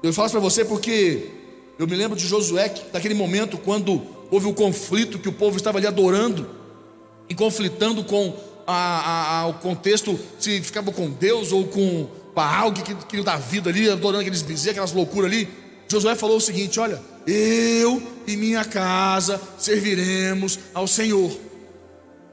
Eu 0.02 0.14
falo 0.14 0.30
para 0.30 0.40
você 0.40 0.64
porque 0.64 1.28
eu 1.78 1.86
me 1.86 1.96
lembro 1.96 2.16
de 2.16 2.26
Josué, 2.26 2.74
daquele 2.90 3.12
momento 3.12 3.58
quando 3.58 4.00
houve 4.30 4.46
o 4.46 4.50
um 4.50 4.54
conflito, 4.54 5.18
que 5.18 5.28
o 5.28 5.32
povo 5.34 5.58
estava 5.58 5.76
ali 5.76 5.86
adorando 5.86 6.48
e 7.28 7.34
conflitando 7.34 8.04
com 8.04 8.51
a, 8.66 8.74
a, 8.74 9.38
a, 9.40 9.46
o 9.46 9.54
contexto, 9.54 10.18
se 10.38 10.60
ficava 10.62 10.92
com 10.92 11.10
Deus 11.10 11.52
ou 11.52 11.66
com 11.66 12.08
Baal, 12.34 12.72
que 12.72 12.94
queria 12.94 13.24
dar 13.24 13.38
vida 13.38 13.70
ali, 13.70 13.90
adorando 13.90 14.20
aqueles 14.20 14.42
bezerros, 14.42 14.70
aquelas 14.70 14.92
loucuras 14.92 15.30
ali. 15.30 15.48
Josué 15.88 16.14
falou 16.14 16.36
o 16.36 16.40
seguinte: 16.40 16.80
Olha, 16.80 17.00
eu 17.26 18.02
e 18.26 18.36
minha 18.36 18.64
casa 18.64 19.40
serviremos 19.58 20.58
ao 20.72 20.86
Senhor. 20.86 21.30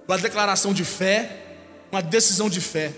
Uma 0.08 0.18
declaração 0.18 0.74
de 0.74 0.86
fé, 0.86 1.58
uma 1.92 2.02
decisão 2.02 2.50
de 2.50 2.62
fé. 2.62 2.94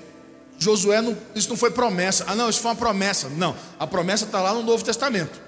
Josué, 0.57 1.01
não, 1.01 1.17
isso 1.33 1.49
não 1.49 1.57
foi 1.57 1.71
promessa. 1.71 2.25
Ah, 2.27 2.35
não, 2.35 2.49
isso 2.49 2.61
foi 2.61 2.69
uma 2.69 2.77
promessa. 2.77 3.27
Não, 3.29 3.55
a 3.79 3.87
promessa 3.87 4.25
está 4.25 4.39
lá 4.39 4.53
no 4.53 4.61
Novo 4.61 4.83
Testamento. 4.83 5.41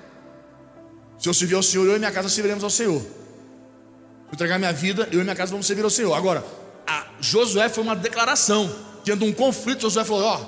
Se 1.19 1.29
eu 1.29 1.33
servir 1.33 1.55
ao 1.55 1.63
Senhor, 1.63 1.85
eu 1.85 1.95
e 1.95 1.99
minha 1.99 2.11
casa 2.11 2.27
serviremos 2.27 2.63
ao 2.63 2.69
Senhor. 2.69 2.99
Se 2.99 3.07
eu 3.07 4.33
entregar 4.33 4.57
minha 4.57 4.73
vida, 4.73 5.07
eu 5.11 5.21
e 5.21 5.23
minha 5.23 5.35
casa 5.35 5.51
vamos 5.51 5.67
servir 5.67 5.83
ao 5.83 5.89
Senhor. 5.89 6.13
Agora, 6.15 6.43
Josué 7.19 7.69
foi 7.69 7.83
uma 7.83 7.95
declaração. 7.95 8.73
De 9.03 9.11
um 9.11 9.33
conflito, 9.33 9.81
Josué 9.81 10.03
falou: 10.03 10.23
Ó, 10.23 10.45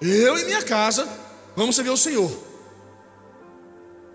eu 0.00 0.38
e 0.38 0.44
minha 0.44 0.62
casa 0.62 1.08
vamos 1.54 1.74
servir 1.74 1.90
ao 1.90 1.96
Senhor. 1.96 2.30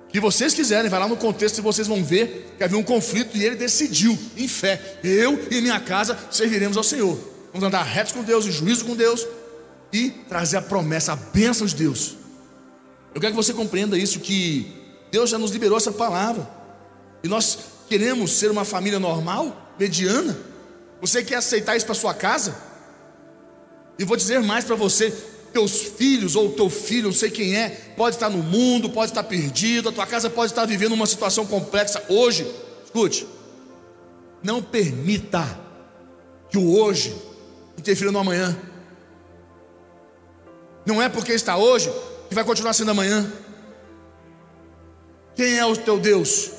Que 0.10 0.20
vocês 0.20 0.54
quiserem, 0.54 0.90
vai 0.90 1.00
lá 1.00 1.08
no 1.08 1.16
contexto 1.16 1.60
e 1.60 1.62
vocês 1.62 1.88
vão 1.88 2.04
ver 2.04 2.56
que 2.58 2.64
havia 2.64 2.78
um 2.78 2.84
conflito 2.84 3.38
e 3.38 3.46
ele 3.46 3.56
decidiu, 3.56 4.18
em 4.36 4.48
fé: 4.48 5.00
eu 5.04 5.48
e 5.50 5.62
minha 5.62 5.80
casa 5.80 6.18
serviremos 6.30 6.78
ao 6.78 6.84
Senhor. 6.84 7.18
Vamos 7.54 7.68
andar 7.68 7.84
retos 7.84 8.14
com 8.14 8.24
Deus, 8.24 8.46
em 8.46 8.52
juízo 8.52 8.86
com 8.86 8.96
Deus 8.96 9.26
e 9.94 10.10
trazer 10.10 10.58
a 10.58 10.62
promessa, 10.62 11.14
a 11.14 11.16
bênção 11.16 11.66
de 11.66 11.76
Deus. 11.76 12.16
Eu 13.14 13.20
quero 13.20 13.34
que 13.34 13.42
você 13.42 13.54
compreenda 13.54 13.98
isso: 13.98 14.20
que 14.20 14.74
Deus 15.12 15.30
já 15.30 15.38
nos 15.38 15.52
liberou 15.52 15.78
essa 15.78 15.92
palavra, 15.92 16.48
e 17.24 17.28
nós 17.28 17.58
queremos 17.88 18.32
ser 18.32 18.52
uma 18.52 18.66
família 18.66 19.00
normal, 19.00 19.74
mediana. 19.80 20.51
Você 21.02 21.24
quer 21.24 21.36
aceitar 21.36 21.76
isso 21.76 21.86
para 21.86 21.96
sua 21.96 22.14
casa? 22.14 22.56
E 23.98 24.06
vou 24.06 24.16
dizer 24.16 24.40
mais 24.42 24.64
para 24.64 24.76
você: 24.76 25.12
teus 25.52 25.82
filhos 25.82 26.36
ou 26.36 26.54
teu 26.54 26.70
filho, 26.70 27.08
não 27.08 27.14
sei 27.14 27.30
quem 27.30 27.58
é, 27.58 27.70
pode 27.98 28.16
estar 28.16 28.30
no 28.30 28.38
mundo, 28.38 28.90
pode 28.90 29.12
estar 29.12 29.24
perdido, 29.24 29.90
a 29.90 29.92
tua 29.92 30.06
casa 30.06 30.30
pode 30.30 30.52
estar 30.52 30.66
vivendo 30.66 30.94
uma 30.94 31.08
situação 31.08 31.46
complexa 31.46 32.04
hoje. 32.08 32.50
Escute, 32.86 33.28
não 34.44 34.62
permita 34.62 35.60
que 36.50 36.58
o 36.58 36.78
hoje 36.78 37.16
interfira 37.78 38.12
no 38.12 38.20
amanhã. 38.20 38.58
Não 40.86 41.02
é 41.02 41.10
porque 41.10 41.32
está 41.32 41.58
hoje 41.58 41.92
que 42.30 42.36
vai 42.36 42.44
continuar 42.44 42.74
sendo 42.74 42.92
amanhã. 42.92 43.32
Quem 45.36 45.58
é 45.58 45.66
o 45.66 45.76
teu 45.76 46.00
Deus? 46.00 46.52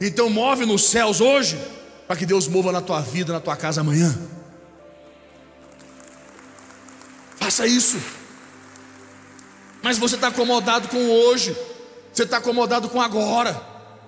Então 0.00 0.28
move 0.28 0.66
nos 0.66 0.84
céus 0.84 1.20
hoje, 1.20 1.58
para 2.06 2.16
que 2.16 2.26
Deus 2.26 2.46
mova 2.46 2.70
na 2.70 2.80
tua 2.80 3.00
vida, 3.00 3.32
na 3.32 3.40
tua 3.40 3.56
casa 3.56 3.80
amanhã. 3.80 4.16
Faça 7.36 7.66
isso. 7.66 7.98
Mas 9.82 9.98
você 9.98 10.16
está 10.16 10.28
acomodado 10.28 10.88
com 10.88 11.08
hoje, 11.08 11.56
você 12.12 12.24
está 12.24 12.38
acomodado 12.38 12.88
com 12.88 13.00
agora, 13.00 13.60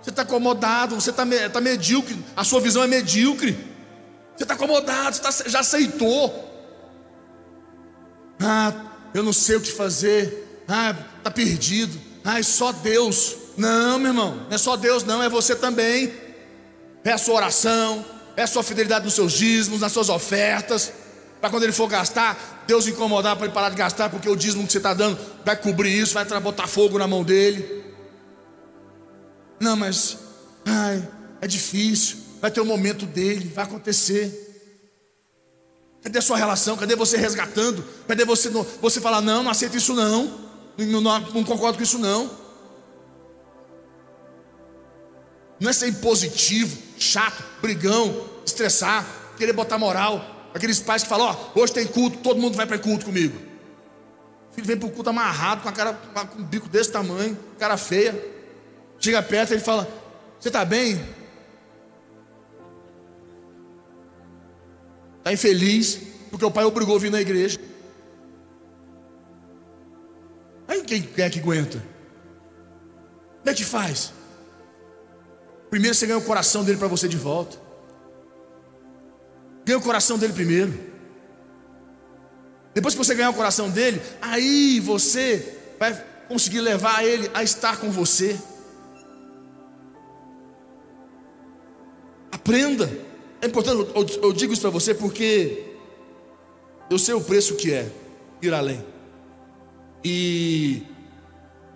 você 0.03 0.11
está 0.11 0.23
acomodado, 0.23 0.95
você 0.95 1.11
está 1.11 1.25
tá 1.53 1.61
medíocre, 1.61 2.19
a 2.37 2.43
sua 2.43 2.61
visão 2.61 2.83
é 2.83 2.87
medíocre, 2.87 3.53
você 4.37 4.45
está 4.45 4.55
acomodado, 4.55 5.17
você 5.17 5.23
tá, 5.23 5.31
já 5.49 5.61
aceitou. 5.61 6.47
Ah, 8.41 8.73
eu 9.13 9.23
não 9.23 9.33
sei 9.33 9.57
o 9.57 9.61
que 9.61 9.71
fazer. 9.71 10.65
Ah, 10.69 10.95
está 11.19 11.31
perdido. 11.31 11.99
Ah, 12.25 12.39
é 12.39 12.43
só 12.43 12.73
Deus. 12.73 13.37
Não, 13.57 13.99
meu 13.99 14.11
irmão, 14.11 14.47
não 14.49 14.55
é 14.55 14.59
só 14.59 14.77
Deus, 14.77 15.03
não, 15.03 15.23
é 15.23 15.29
você 15.29 15.57
também. 15.57 16.13
É 17.05 17.13
a 17.13 17.19
sua 17.19 17.35
oração, 17.35 18.05
é 18.37 18.43
a 18.43 18.47
sua 18.47 18.63
fidelidade 18.63 19.05
nos 19.05 19.15
seus 19.15 19.33
dízimos, 19.33 19.81
nas 19.81 19.93
suas 19.93 20.09
ofertas. 20.09 20.93
Para 21.41 21.51
quando 21.51 21.63
ele 21.63 21.73
for 21.73 21.89
gastar, 21.89 22.65
Deus 22.67 22.87
incomodar 22.87 23.37
para 23.37 23.47
ele 23.47 23.55
parar 23.55 23.71
de 23.71 23.77
gastar, 23.77 24.11
porque 24.11 24.29
o 24.29 24.37
dízimo 24.37 24.67
que 24.67 24.73
você 24.73 24.79
está 24.79 24.93
dando 24.93 25.19
vai 25.45 25.57
cobrir 25.57 25.97
isso, 25.97 26.15
vai 26.15 26.25
botar 26.41 26.67
fogo 26.67 26.99
na 26.99 27.07
mão 27.07 27.23
dele. 27.23 27.85
Não, 29.61 29.77
mas 29.77 30.19
ai, 30.67 31.09
é 31.41 31.47
difícil, 31.47 32.19
vai 32.41 32.51
ter 32.51 32.61
o 32.61 32.65
um 32.65 32.67
momento 32.67 33.07
dele, 33.07 33.51
vai 33.55 33.65
acontecer. 33.65 34.47
Cadê 36.03 36.19
a 36.19 36.23
sua 36.23 36.37
relação? 36.37 36.77
Cadê 36.77 36.95
você 36.95 37.17
resgatando? 37.17 37.85
Cadê 38.07 38.25
você, 38.25 38.51
você 38.81 39.01
falar, 39.01 39.21
não, 39.21 39.43
não 39.43 39.51
aceito 39.51 39.77
isso 39.77 39.95
não, 39.95 40.49
não, 40.77 41.01
não, 41.01 41.21
não 41.21 41.45
concordo 41.45 41.77
com 41.79 41.85
isso 41.85 41.99
não. 41.99 42.48
Não 45.61 45.71
é 45.71 45.73
ser 45.73 45.89
impositivo, 45.89 46.79
chato, 46.99 47.43
brigão, 47.61 48.29
estressar, 48.45 49.07
querer 49.37 49.53
botar 49.53 49.79
moral. 49.79 50.51
Aqueles 50.55 50.81
pais 50.81 51.03
que 51.03 51.09
falam, 51.09 51.27
ó, 51.27 51.61
hoje 51.61 51.73
tem 51.73 51.87
culto, 51.87 52.19
todo 52.19 52.41
mundo 52.41 52.57
vai 52.57 52.67
para 52.67 52.79
culto 52.79 53.05
comigo. 53.05 53.37
O 54.51 54.55
filho 54.55 54.67
vem 54.67 54.77
para 54.77 54.89
o 54.89 54.93
culto 54.93 55.11
amarrado, 55.11 55.63
com 55.63 55.69
a 55.69 55.73
cara, 55.73 55.93
com 55.93 56.41
um 56.41 56.45
bico 56.45 56.69
desse 56.69 56.91
tamanho, 56.91 57.39
cara 57.59 57.77
feia. 57.77 58.15
Chega 58.99 59.23
perto 59.23 59.51
e 59.51 59.55
ele 59.55 59.63
fala, 59.63 59.89
Você 60.41 60.49
está 60.49 60.65
bem? 60.65 61.01
Está 65.19 65.33
infeliz 65.33 66.01
porque 66.31 66.45
o 66.45 66.51
pai 66.51 66.65
obrigou 66.65 66.97
a 66.97 66.99
vir 66.99 67.11
na 67.11 67.21
igreja. 67.21 67.61
Aí 70.67 70.83
quem 70.83 71.09
é 71.17 71.31
que 71.31 71.41
aguenta? 71.41 71.79
Como 73.39 73.51
é 73.51 73.55
que 73.55 73.65
faz? 73.65 74.13
Primeiro 75.71 75.95
você 75.95 76.07
ganha 76.07 76.19
o 76.19 76.23
coração 76.23 76.65
dele 76.65 76.79
para 76.79 76.89
você 76.89 77.07
de 77.09 77.17
volta. 77.17 77.59
Ganha 79.65 79.79
o 79.79 79.83
coração 79.83 80.19
dele 80.19 80.33
primeiro. 80.33 80.89
Depois 82.75 82.95
que 82.95 82.99
você 82.99 83.15
ganhar 83.15 83.31
o 83.31 83.35
coração 83.35 83.69
dele, 83.69 84.01
aí 84.23 84.81
você 84.81 85.57
vai 85.79 85.93
conseguir 86.29 86.61
levar 86.61 87.05
ele 87.05 87.31
a 87.35 87.43
estar 87.43 87.79
com 87.79 87.91
você. 87.91 88.39
Aprenda. 92.31 92.91
É 93.43 93.47
importante, 93.47 93.91
eu 94.23 94.33
digo 94.33 94.53
isso 94.53 94.63
para 94.63 94.71
você 94.71 94.95
porque 94.95 95.65
eu 96.91 96.99
sei 96.99 97.15
o 97.15 97.21
preço 97.21 97.57
que 97.57 97.73
é 97.73 97.91
ir 98.41 98.55
além. 98.55 98.85
E 100.05 100.83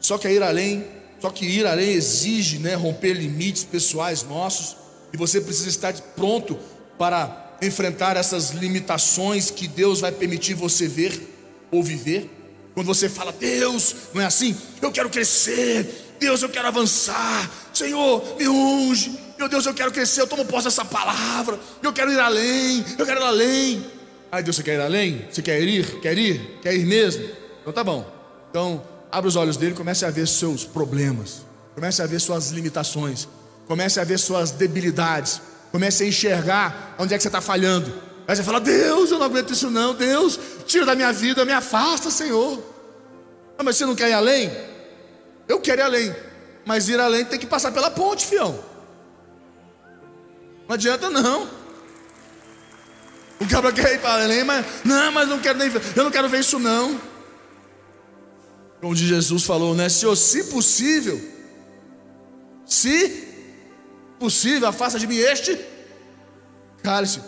só 0.00 0.18
que 0.18 0.28
ir 0.28 0.42
além, 0.42 0.86
só 1.22 1.30
que 1.30 1.46
ir 1.46 1.64
além 1.64 1.90
exige, 1.90 2.58
né, 2.58 2.74
romper 2.74 3.12
limites 3.12 3.62
pessoais 3.62 4.24
nossos, 4.24 4.76
e 5.12 5.16
você 5.16 5.40
precisa 5.40 5.68
estar 5.68 5.92
pronto 6.16 6.58
para 6.98 7.56
enfrentar 7.62 8.16
essas 8.16 8.50
limitações 8.50 9.48
que 9.48 9.68
Deus 9.68 10.00
vai 10.00 10.10
permitir 10.10 10.54
você 10.54 10.88
ver 10.88 11.32
ou 11.70 11.80
viver. 11.80 12.28
Quando 12.74 12.88
você 12.88 13.08
fala, 13.08 13.30
Deus, 13.30 13.94
não 14.12 14.20
é 14.20 14.24
assim? 14.24 14.56
Eu 14.80 14.90
quero 14.90 15.08
crescer, 15.08 16.16
Deus, 16.18 16.42
eu 16.42 16.48
quero 16.48 16.66
avançar, 16.66 17.48
Senhor, 17.72 18.36
me 18.36 18.48
unge, 18.48 19.16
meu 19.38 19.48
Deus, 19.48 19.64
eu 19.64 19.74
quero 19.74 19.92
crescer, 19.92 20.22
eu 20.22 20.26
tomo 20.26 20.44
posse 20.44 20.64
dessa 20.64 20.84
palavra, 20.84 21.56
eu 21.84 21.92
quero 21.92 22.10
ir 22.10 22.18
além, 22.18 22.84
eu 22.98 23.06
quero 23.06 23.20
ir 23.20 23.24
além. 23.24 23.86
Ai, 24.32 24.42
Deus, 24.42 24.56
você 24.56 24.64
quer 24.64 24.74
ir 24.74 24.80
além? 24.80 25.24
Você 25.30 25.40
quer 25.40 25.62
ir? 25.62 26.00
Quer 26.00 26.18
ir? 26.18 26.58
Quer 26.60 26.74
ir 26.74 26.84
mesmo? 26.84 27.28
Então 27.60 27.72
tá 27.72 27.84
bom. 27.84 28.04
Então, 28.50 28.82
abre 29.12 29.28
os 29.28 29.36
olhos 29.36 29.58
dele, 29.58 29.74
comece 29.74 30.06
a 30.06 30.10
ver 30.10 30.26
seus 30.26 30.64
problemas, 30.64 31.42
comece 31.74 32.00
a 32.00 32.06
ver 32.06 32.18
suas 32.18 32.50
limitações, 32.50 33.28
comece 33.68 34.00
a 34.00 34.04
ver 34.04 34.18
suas 34.18 34.50
debilidades, 34.50 35.42
comece 35.70 36.02
a 36.02 36.06
enxergar 36.06 36.96
onde 36.98 37.12
é 37.12 37.16
que 37.18 37.22
você 37.22 37.28
está 37.28 37.42
falhando. 37.42 37.92
Aí 38.26 38.34
você 38.34 38.42
fala, 38.42 38.58
Deus, 38.58 39.10
eu 39.10 39.18
não 39.18 39.26
aguento 39.26 39.52
isso 39.52 39.70
não, 39.70 39.94
Deus, 39.94 40.40
tira 40.66 40.86
da 40.86 40.94
minha 40.94 41.12
vida, 41.12 41.44
me 41.44 41.52
afasta, 41.52 42.10
Senhor. 42.10 42.62
Ah, 43.58 43.62
mas 43.62 43.76
você 43.76 43.84
não 43.84 43.94
quer 43.94 44.08
ir 44.08 44.14
além? 44.14 44.50
Eu 45.46 45.60
quero 45.60 45.82
ir 45.82 45.84
além, 45.84 46.16
mas 46.64 46.88
ir 46.88 46.98
além 46.98 47.26
tem 47.26 47.38
que 47.38 47.46
passar 47.46 47.70
pela 47.70 47.90
ponte, 47.90 48.26
fião. 48.26 48.58
Não 50.66 50.74
adianta 50.74 51.10
não. 51.10 51.46
O 53.38 53.46
cabra 53.46 53.72
quer 53.72 53.94
ir 53.94 54.00
para 54.00 54.22
além, 54.22 54.44
mas 54.44 54.64
não, 54.84 55.12
mas 55.12 55.28
não 55.28 55.38
quero 55.38 55.58
nem 55.58 55.68
ver. 55.68 55.82
Eu 55.94 56.04
não 56.04 56.10
quero 56.10 56.28
ver 56.30 56.40
isso 56.40 56.58
não. 56.58 57.11
Onde 58.82 59.06
Jesus 59.06 59.44
falou, 59.44 59.74
né? 59.74 59.88
Senhor, 59.88 60.16
se 60.16 60.44
possível, 60.44 61.20
se 62.66 63.28
possível, 64.18 64.68
afasta 64.68 64.98
de 64.98 65.06
mim 65.06 65.16
este 65.16 65.58
cálice. 66.82 67.20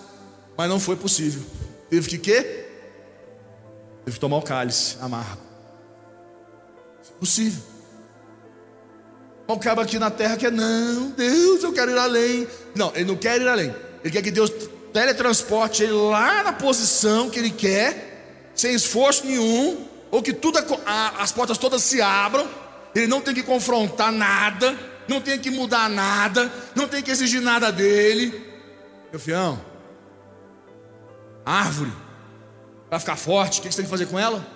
Mas 0.56 0.68
não 0.68 0.80
foi 0.80 0.96
possível. 0.96 1.42
Teve 1.88 2.08
que 2.08 2.18
quê? 2.18 2.66
Teve 4.04 4.16
que 4.16 4.20
tomar 4.20 4.38
o 4.38 4.42
cálice 4.42 4.96
amargo. 5.00 5.42
Possível. 7.20 7.62
O 9.46 9.58
cabo 9.58 9.80
aqui 9.80 9.98
na 9.98 10.10
terra 10.10 10.36
quer, 10.36 10.50
não, 10.50 11.10
Deus, 11.10 11.62
eu 11.62 11.72
quero 11.72 11.90
ir 11.92 11.98
além. 11.98 12.48
Não, 12.74 12.90
ele 12.94 13.04
não 13.04 13.16
quer 13.16 13.40
ir 13.40 13.46
além. 13.46 13.74
Ele 14.02 14.10
quer 14.10 14.22
que 14.22 14.30
Deus 14.30 14.50
teletransporte 14.92 15.82
ele 15.82 15.92
lá 15.92 16.42
na 16.42 16.52
posição 16.52 17.28
que 17.28 17.38
ele 17.38 17.50
quer, 17.50 18.50
sem 18.54 18.74
esforço 18.74 19.26
nenhum, 19.26 19.86
ou 20.14 20.22
que 20.22 20.32
tudo 20.32 20.60
as 21.18 21.32
portas 21.32 21.58
todas 21.58 21.82
se 21.82 22.00
abram. 22.00 22.48
Ele 22.94 23.08
não 23.08 23.20
tem 23.20 23.34
que 23.34 23.42
confrontar 23.42 24.12
nada, 24.12 24.78
não 25.08 25.20
tem 25.20 25.36
que 25.40 25.50
mudar 25.50 25.90
nada, 25.90 26.52
não 26.72 26.86
tem 26.86 27.02
que 27.02 27.10
exigir 27.10 27.42
nada 27.42 27.72
dele. 27.72 28.30
Meu 29.10 29.18
fião, 29.18 29.60
árvore, 31.44 31.92
para 32.88 33.00
ficar 33.00 33.16
forte, 33.16 33.58
o 33.58 33.62
que 33.62 33.72
você 33.72 33.78
tem 33.78 33.86
que 33.86 33.90
fazer 33.90 34.06
com 34.06 34.16
ela? 34.16 34.46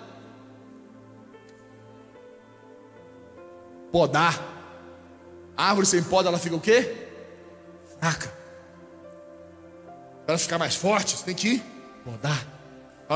Podar. 3.91 4.41
árvore 5.57 5.87
sem 5.87 6.01
poda, 6.01 6.29
ela 6.29 6.39
fica 6.39 6.55
o 6.55 6.61
quê? 6.61 7.09
Fraca. 7.99 8.31
Para 10.25 10.37
ficar 10.37 10.57
mais 10.57 10.75
forte, 10.75 11.17
você 11.17 11.25
tem 11.25 11.35
que 11.35 11.61
podar. 12.05 12.47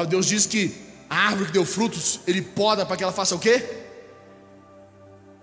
Deus 0.09 0.25
diz 0.25 0.45
que 0.45 0.92
a 1.09 1.27
árvore 1.27 1.47
que 1.47 1.51
deu 1.51 1.65
frutos, 1.65 2.19
Ele 2.25 2.41
poda 2.41 2.85
para 2.85 2.97
que 2.97 3.03
ela 3.03 3.13
faça 3.13 3.35
o 3.35 3.39
quê? 3.39 3.63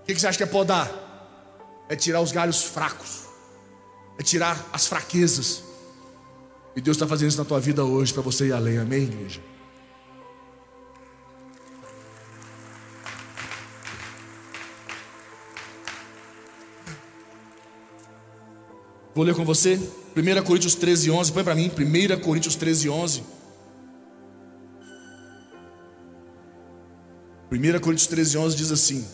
O 0.00 0.04
que 0.04 0.14
você 0.14 0.26
acha 0.26 0.38
que 0.38 0.44
é 0.44 0.46
podar? 0.46 0.90
É 1.88 1.96
tirar 1.96 2.20
os 2.20 2.32
galhos 2.32 2.62
fracos, 2.62 3.24
é 4.18 4.22
tirar 4.22 4.68
as 4.72 4.86
fraquezas. 4.86 5.62
E 6.74 6.80
Deus 6.80 6.96
está 6.96 7.06
fazendo 7.06 7.28
isso 7.28 7.38
na 7.38 7.44
tua 7.44 7.60
vida 7.60 7.84
hoje 7.84 8.12
para 8.12 8.22
você 8.22 8.46
ir 8.46 8.52
além, 8.52 8.78
amém, 8.78 9.02
igreja? 9.02 9.40
Vou 19.14 19.24
ler 19.24 19.34
com 19.34 19.44
você 19.44 19.78
1 20.16 20.42
Coríntios 20.44 20.74
13, 20.74 21.10
11. 21.10 21.32
Põe 21.32 21.44
para 21.44 21.54
mim, 21.54 21.70
1 21.70 22.20
Coríntios 22.20 22.54
13, 22.54 22.88
11. 22.88 23.39
1 27.52 27.80
Coríntios 27.80 28.06
13, 28.06 28.38
11 28.38 28.56
diz 28.56 28.70
assim: 28.70 29.06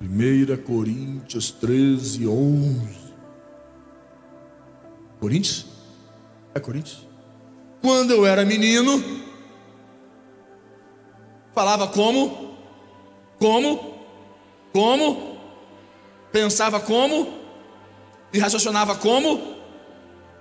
1 0.00 0.56
Coríntios 0.62 1.50
13, 1.50 2.26
11. 2.26 3.10
Coríntios? 5.18 5.66
É 6.54 6.60
Coríntios? 6.60 7.06
Quando 7.82 8.12
eu 8.12 8.24
era 8.24 8.44
menino, 8.44 9.02
falava 11.52 11.88
como? 11.88 12.56
Como? 13.38 14.04
Como? 14.72 15.40
Pensava 16.30 16.78
como? 16.78 17.40
E 18.32 18.38
raciocinava 18.38 18.94
como? 18.94 19.56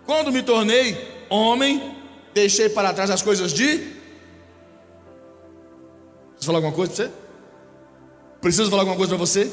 Quando 0.05 0.31
me 0.31 0.43
tornei 0.43 1.25
homem, 1.29 1.98
deixei 2.39 2.69
para 2.69 2.93
trás 2.93 3.09
as 3.09 3.21
coisas 3.21 3.51
de. 3.51 3.99
Você 6.37 6.45
falar 6.45 6.59
alguma 6.59 6.73
coisa 6.73 6.91
para 6.93 7.05
você? 7.05 7.11
Preciso 8.41 8.69
falar 8.69 8.83
alguma 8.83 8.97
coisa 8.97 9.15
para 9.15 9.25
você? 9.25 9.51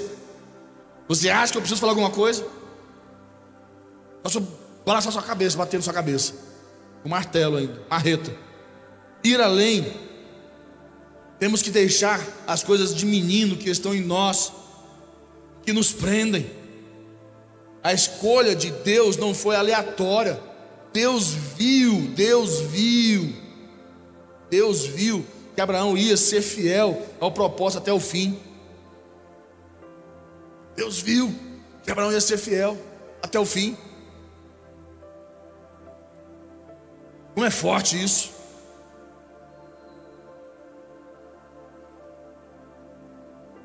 Você 1.09 1.29
acha 1.29 1.53
que 1.53 1.59
eu 1.59 1.63
preciso 1.63 1.81
falar 1.81 1.93
alguma 1.93 2.11
coisa? 2.11 2.47
Posso 4.23 4.41
balançar 4.85 5.13
sua 5.13 5.23
cabeça, 5.23 5.57
bater 5.57 5.77
na 5.77 5.83
sua 5.83 5.93
cabeça. 5.93 6.35
Com 7.03 7.09
martelo 7.09 7.57
ainda, 7.57 7.81
marreta. 7.91 8.35
Ir 9.23 9.41
além. 9.41 9.93
Temos 11.39 11.63
que 11.63 11.71
deixar 11.71 12.21
as 12.47 12.63
coisas 12.63 12.95
de 12.95 13.05
menino 13.05 13.57
que 13.57 13.69
estão 13.69 13.95
em 13.95 14.01
nós, 14.01 14.53
que 15.63 15.73
nos 15.73 15.93
prendem. 15.93 16.51
A 17.83 17.93
escolha 17.93 18.55
de 18.55 18.71
Deus 18.71 19.17
não 19.17 19.35
foi 19.35 19.55
aleatória. 19.55 20.41
Deus 20.97 21.29
viu, 21.29 22.09
Deus 22.15 22.61
viu, 22.61 23.35
Deus 24.49 24.87
viu 24.87 25.27
que 25.55 25.61
Abraão 25.61 25.95
ia 25.95 26.17
ser 26.17 26.41
fiel 26.41 27.07
ao 27.21 27.31
propósito 27.31 27.83
até 27.83 27.93
o 27.93 28.01
fim. 28.01 28.41
Deus 30.75 30.99
viu 30.99 31.31
que 31.85 31.91
Abraão 31.91 32.11
ia 32.11 32.21
ser 32.23 32.39
fiel 32.39 32.79
até 33.23 33.39
o 33.39 33.45
fim. 33.45 33.77
Como 37.35 37.45
é 37.45 37.51
forte 37.51 38.03
isso? 38.03 38.33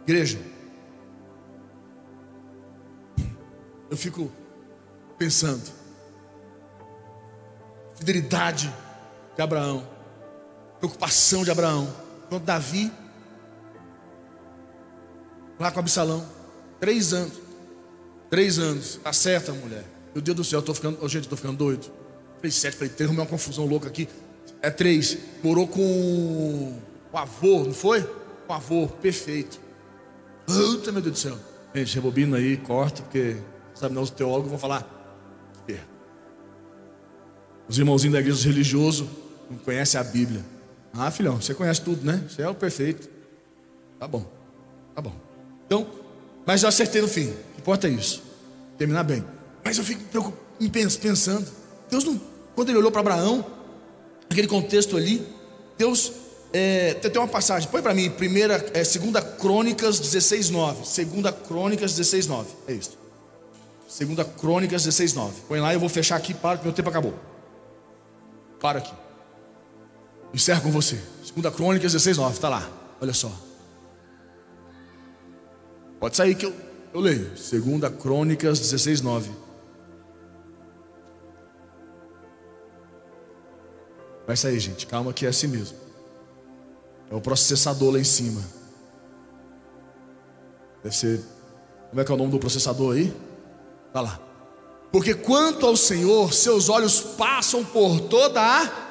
Igreja, 0.03 0.37
eu 3.89 3.95
fico 3.95 4.29
pensando, 5.17 5.79
fidelidade 8.01 8.73
de 9.35 9.41
Abraão, 9.41 9.87
preocupação 10.79 11.45
de 11.45 11.51
Abraão, 11.51 11.87
quando 12.27 12.43
Davi, 12.43 12.91
lá 15.57 15.71
com 15.71 15.79
Absalão, 15.79 16.25
Três 16.81 17.13
anos. 17.13 17.33
Três 18.27 18.57
anos. 18.57 18.99
Tá 19.03 19.13
certa, 19.13 19.53
mulher. 19.53 19.85
Meu 20.15 20.21
Deus 20.21 20.35
do 20.35 20.43
céu, 20.43 20.59
eu 20.59 20.63
tô 20.63 20.73
ficando. 20.73 20.97
Oh, 20.99 21.07
gente, 21.07 21.25
eu 21.25 21.29
tô 21.29 21.35
ficando 21.37 21.57
doido. 21.57 21.91
Falei 22.37 22.51
sete, 22.51 22.75
falei 22.75 22.89
três, 22.89 23.07
uma 23.07 23.25
confusão 23.27 23.67
louca 23.67 23.87
aqui. 23.87 24.09
É 24.63 24.71
três. 24.71 25.15
Morou 25.43 25.67
com 25.67 26.79
o 27.13 27.17
avô, 27.17 27.63
não 27.63 27.73
foi? 27.73 28.01
Com 28.01 28.51
o 28.51 28.55
avô, 28.55 28.87
perfeito. 28.87 29.61
Puta, 30.47 30.91
meu 30.91 31.03
Deus 31.03 31.13
do 31.13 31.19
céu. 31.19 31.37
Gente, 31.75 31.93
rebobina 31.93 32.37
aí, 32.37 32.57
corta, 32.57 33.03
porque 33.03 33.37
sabe 33.75 33.93
não, 33.93 34.01
os 34.01 34.09
teólogos 34.09 34.49
vão 34.49 34.57
falar. 34.57 35.00
Os 37.71 37.77
irmãozinhos 37.77 38.11
da 38.11 38.19
igreja 38.19 38.49
religioso 38.49 39.07
não 39.49 39.57
conhecem 39.59 39.97
a 39.97 40.03
Bíblia. 40.03 40.43
Ah, 40.91 41.09
filhão, 41.09 41.41
você 41.41 41.53
conhece 41.53 41.79
tudo, 41.81 42.05
né? 42.05 42.21
Você 42.27 42.41
é 42.41 42.49
o 42.49 42.53
perfeito. 42.53 43.07
Tá 43.97 44.05
bom, 44.05 44.25
tá 44.93 45.01
bom. 45.01 45.13
Então, 45.65 45.87
mas 46.45 46.63
eu 46.63 46.67
acertei 46.67 47.01
no 47.01 47.07
fim. 47.07 47.29
O 47.29 47.33
que 47.33 47.61
importa 47.61 47.87
é 47.87 47.91
isso. 47.91 48.21
Terminar 48.77 49.05
bem. 49.05 49.23
Mas 49.63 49.77
eu 49.77 49.85
fico 49.85 50.03
pensando. 51.01 51.49
Deus 51.89 52.03
não. 52.03 52.19
Quando 52.55 52.67
ele 52.67 52.77
olhou 52.77 52.91
para 52.91 52.99
Abraão, 52.99 53.45
aquele 54.29 54.49
contexto 54.49 54.97
ali, 54.97 55.25
Deus. 55.77 56.11
É, 56.51 56.95
tem 56.95 57.21
uma 57.21 57.25
passagem, 57.29 57.69
põe 57.69 57.81
para 57.81 57.93
mim, 57.93 58.09
primeira, 58.09 58.69
é, 58.73 58.83
segunda 58.83 59.21
Crônicas 59.21 59.97
16, 59.97 60.49
9. 60.49 60.85
Segunda 60.85 61.31
Crônicas 61.31 61.91
16, 61.91 62.27
9. 62.27 62.49
É 62.67 62.73
isso. 62.73 62.97
Segunda 63.87 64.25
Crônicas 64.25 64.83
16, 64.83 65.13
9. 65.13 65.33
Põe 65.47 65.61
lá, 65.61 65.73
eu 65.73 65.79
vou 65.79 65.87
fechar 65.87 66.17
aqui, 66.17 66.33
para, 66.33 66.61
meu 66.61 66.73
tempo 66.73 66.89
acabou. 66.89 67.31
Para 68.61 68.77
aqui. 68.77 68.93
Encerro 70.33 70.61
com 70.61 70.71
você. 70.71 71.01
Segunda 71.25 71.51
Crônicas 71.51 71.91
16, 71.91 72.17
9. 72.17 72.35
Está 72.35 72.47
lá. 72.47 72.69
Olha 73.01 73.13
só. 73.13 73.31
Pode 75.99 76.15
sair 76.15 76.35
que 76.35 76.45
eu, 76.45 76.53
eu 76.93 77.01
leio. 77.01 77.35
Segunda 77.35 77.89
Crônicas 77.89 78.59
16, 78.59 79.01
9. 79.01 79.31
Vai 84.27 84.37
sair, 84.37 84.59
gente. 84.59 84.85
Calma 84.85 85.11
que 85.11 85.25
é 85.25 85.29
assim 85.29 85.47
mesmo. 85.47 85.77
É 87.09 87.15
o 87.15 87.19
processador 87.19 87.91
lá 87.91 87.99
em 87.99 88.03
cima. 88.03 88.41
Deve 90.83 90.95
ser. 90.95 91.21
Como 91.89 91.99
é 91.99 92.05
que 92.05 92.11
é 92.11 92.15
o 92.15 92.17
nome 92.17 92.31
do 92.31 92.39
processador 92.39 92.95
aí? 92.95 93.13
Tá 93.91 94.01
lá. 94.01 94.30
Porque 94.91 95.13
quanto 95.13 95.65
ao 95.65 95.77
Senhor, 95.77 96.33
seus 96.33 96.69
olhos 96.69 96.99
passam 96.99 97.63
por 97.63 98.01
toda 98.01 98.41
a 98.41 98.81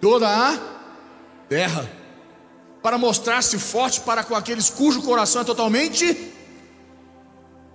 toda 0.00 0.28
a 0.28 0.58
terra, 1.48 1.90
para 2.82 2.98
mostrar-se 2.98 3.58
forte 3.58 4.00
para 4.00 4.22
com 4.22 4.34
aqueles 4.34 4.68
cujo 4.68 5.02
coração 5.02 5.40
é 5.40 5.44
totalmente 5.44 6.04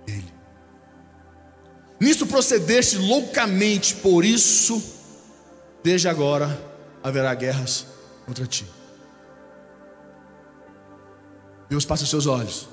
Ele. 0.06 0.32
Nisto 1.98 2.26
procedeste 2.26 2.96
loucamente, 2.96 3.96
por 3.96 4.24
isso 4.24 4.80
Desde 5.82 6.08
agora 6.08 6.58
haverá 7.02 7.34
guerras 7.34 7.86
contra 8.26 8.46
ti. 8.46 8.66
Deus 11.68 11.84
passa 11.84 12.04
seus 12.04 12.26
olhos 12.26 12.68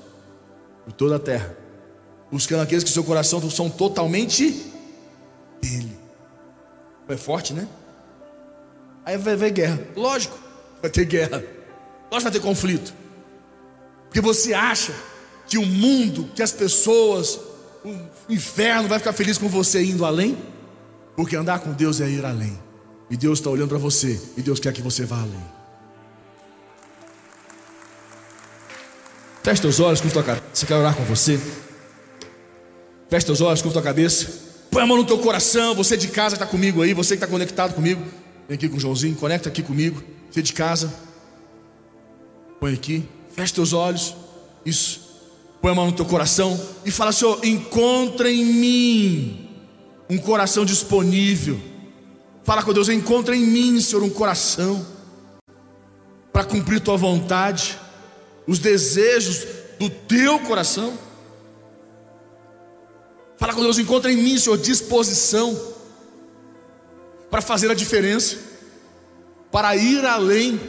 por 0.84 0.92
toda 0.92 1.16
a 1.16 1.18
terra, 1.18 1.56
buscando 2.30 2.62
aqueles 2.62 2.84
que 2.84 2.90
seu 2.90 3.04
coração 3.04 3.50
são 3.50 3.70
totalmente 3.70 4.50
dele. 5.60 5.96
É 7.08 7.16
forte, 7.16 7.54
né? 7.54 7.66
Aí 9.04 9.16
vai 9.16 9.32
haver 9.32 9.50
guerra. 9.50 9.80
Lógico, 9.96 10.38
vai 10.82 10.90
ter 10.90 11.06
guerra. 11.06 11.42
Lógico 12.10 12.30
vai 12.30 12.32
ter 12.32 12.46
conflito. 12.46 12.92
Porque 14.04 14.20
você 14.20 14.52
acha 14.52 14.92
que 15.46 15.56
o 15.56 15.64
mundo, 15.64 16.30
que 16.34 16.42
as 16.42 16.52
pessoas, 16.52 17.40
o 17.84 17.96
inferno 18.28 18.88
vai 18.88 18.98
ficar 18.98 19.14
feliz 19.14 19.38
com 19.38 19.48
você 19.48 19.82
indo 19.82 20.04
além? 20.04 20.36
Porque 21.16 21.34
andar 21.34 21.60
com 21.60 21.72
Deus 21.72 22.00
é 22.00 22.08
ir 22.08 22.24
além. 22.24 22.58
E 23.10 23.16
Deus 23.16 23.38
está 23.38 23.48
olhando 23.48 23.70
para 23.70 23.78
você. 23.78 24.20
E 24.36 24.42
Deus 24.42 24.60
quer 24.60 24.72
que 24.72 24.82
você 24.82 25.04
vá 25.04 25.16
além. 25.16 25.58
Feche 29.42 29.62
teus 29.62 29.80
olhos, 29.80 30.00
curva 30.00 30.12
tua 30.12 30.22
cabeça. 30.22 30.44
Você 30.52 30.66
quer 30.66 30.74
orar 30.74 30.94
com 30.94 31.04
você? 31.04 31.40
Feche 33.08 33.26
teus 33.26 33.40
olhos, 33.40 33.62
curva 33.62 33.74
tua 33.74 33.82
cabeça. 33.82 34.28
Põe 34.70 34.82
a 34.82 34.86
mão 34.86 34.96
no 34.96 35.04
teu 35.04 35.18
coração. 35.18 35.74
Você 35.74 35.96
de 35.96 36.08
casa 36.08 36.34
está 36.34 36.46
comigo 36.46 36.82
aí. 36.82 36.92
Você 36.92 37.16
que 37.16 37.24
está 37.24 37.26
conectado 37.26 37.74
comigo. 37.74 38.02
Vem 38.48 38.56
aqui 38.56 38.68
com 38.68 38.76
o 38.76 38.80
Joãozinho. 38.80 39.14
Conecta 39.16 39.48
aqui 39.48 39.62
comigo. 39.62 40.02
Você 40.30 40.42
de 40.42 40.52
casa. 40.52 40.92
Põe 42.60 42.74
aqui. 42.74 43.08
Feche 43.34 43.54
teus 43.54 43.72
olhos. 43.72 44.14
Isso. 44.64 45.00
Põe 45.60 45.72
a 45.72 45.74
mão 45.74 45.86
no 45.86 45.92
teu 45.92 46.04
coração. 46.04 46.60
E 46.84 46.90
fala, 46.90 47.12
Senhor, 47.12 47.44
encontra 47.44 48.30
em 48.30 48.44
mim 48.44 49.48
um 50.10 50.18
coração 50.18 50.64
disponível 50.64 51.58
Fala 52.48 52.62
com 52.62 52.72
Deus, 52.72 52.88
encontra 52.88 53.36
em 53.36 53.44
mim, 53.44 53.78
Senhor, 53.78 54.02
um 54.02 54.08
coração 54.08 54.82
para 56.32 56.42
cumprir 56.44 56.80
tua 56.80 56.96
vontade, 56.96 57.78
os 58.46 58.58
desejos 58.58 59.44
do 59.78 59.90
teu 59.90 60.38
coração. 60.38 60.98
Fala 63.38 63.54
com 63.54 63.62
Deus, 63.62 63.78
encontra 63.78 64.12
em 64.12 64.16
mim, 64.16 64.38
Senhor, 64.38 64.58
disposição 64.58 65.58
para 67.30 67.40
fazer 67.40 67.70
a 67.70 67.74
diferença, 67.74 68.36
para 69.50 69.76
ir 69.76 70.04
além. 70.04 70.60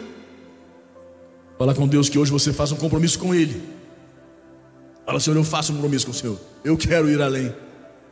Fala 1.57 1.73
com 1.73 1.87
Deus 1.87 2.07
que 2.07 2.17
hoje 2.17 2.31
você 2.31 2.53
faça 2.53 2.73
um 2.73 2.77
compromisso 2.77 3.19
com 3.19 3.33
Ele. 3.33 3.61
Fala, 5.05 5.19
Senhor, 5.19 5.35
eu 5.35 5.43
faço 5.43 5.71
um 5.71 5.75
compromisso 5.75 6.05
com 6.05 6.11
o 6.11 6.15
Senhor. 6.15 6.39
Eu 6.63 6.77
quero 6.77 7.09
ir 7.09 7.21
além. 7.21 7.53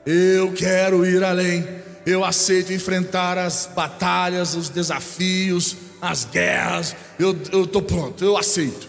Eu 0.05 0.51
quero 0.53 1.05
ir 1.05 1.23
além 1.23 1.65
eu 2.07 2.23
aceito 2.23 2.71
enfrentar 2.71 3.37
as 3.37 3.69
batalhas, 3.75 4.55
os 4.55 4.69
desafios, 4.69 5.75
as 6.01 6.23
guerras. 6.23 6.95
Eu 7.19 7.35
estou 7.63 7.81
pronto, 7.81 8.23
eu 8.23 8.37
aceito. 8.37 8.87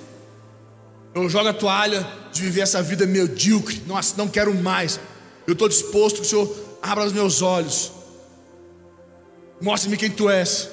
Eu 1.12 1.28
jogo 1.28 1.48
a 1.48 1.52
toalha 1.52 2.06
de 2.32 2.42
viver 2.42 2.60
essa 2.60 2.80
vida 2.80 3.04
medíocre. 3.06 3.82
Nossa, 3.88 4.14
não 4.16 4.28
quero 4.28 4.54
mais. 4.54 5.00
Eu 5.48 5.54
estou 5.54 5.68
disposto 5.68 6.20
que 6.20 6.22
o 6.22 6.24
Senhor 6.24 6.48
abra 6.80 7.04
os 7.04 7.12
meus 7.12 7.42
olhos. 7.42 7.90
Mostre-me 9.60 9.96
quem 9.96 10.10
tu 10.10 10.30
és. 10.30 10.68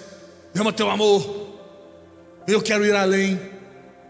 Derrama 0.54 0.72
teu 0.72 0.88
amor. 0.92 1.48
Eu 2.48 2.62
quero 2.62 2.86
ir 2.86 2.94
além. 2.94 3.40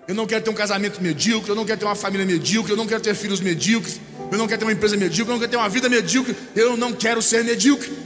Eu 0.07 0.13
não 0.13 0.25
quero 0.25 0.43
ter 0.43 0.49
um 0.49 0.53
casamento 0.53 1.01
medíocre. 1.01 1.49
Eu 1.49 1.55
não 1.55 1.63
quero 1.63 1.79
ter 1.79 1.85
uma 1.85 1.95
família 1.95 2.25
medíocre. 2.25 2.73
Eu 2.73 2.77
não 2.77 2.85
quero 2.85 3.01
ter 3.01 3.15
filhos 3.15 3.39
medíocres. 3.39 4.01
Eu 4.29 4.37
não 4.37 4.47
quero 4.47 4.59
ter 4.59 4.65
uma 4.65 4.73
empresa 4.73 4.97
medíocre. 4.97 5.31
Eu 5.31 5.35
não 5.35 5.39
quero 5.39 5.51
ter 5.51 5.57
uma 5.57 5.69
vida 5.69 5.87
medíocre. 5.87 6.35
Eu 6.53 6.75
não 6.75 6.91
quero 6.91 7.21
ser 7.21 7.45
medíocre 7.45 8.05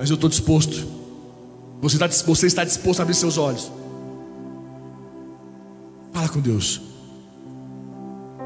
mas 0.00 0.08
eu 0.08 0.14
estou 0.14 0.30
disposto. 0.30 0.88
Você 1.82 1.96
está, 1.96 2.06
você 2.24 2.46
está 2.46 2.64
disposto 2.64 3.00
a 3.00 3.02
abrir 3.02 3.14
seus 3.14 3.36
olhos. 3.36 3.70
Fala 6.10 6.26
com 6.30 6.40
Deus. 6.40 6.80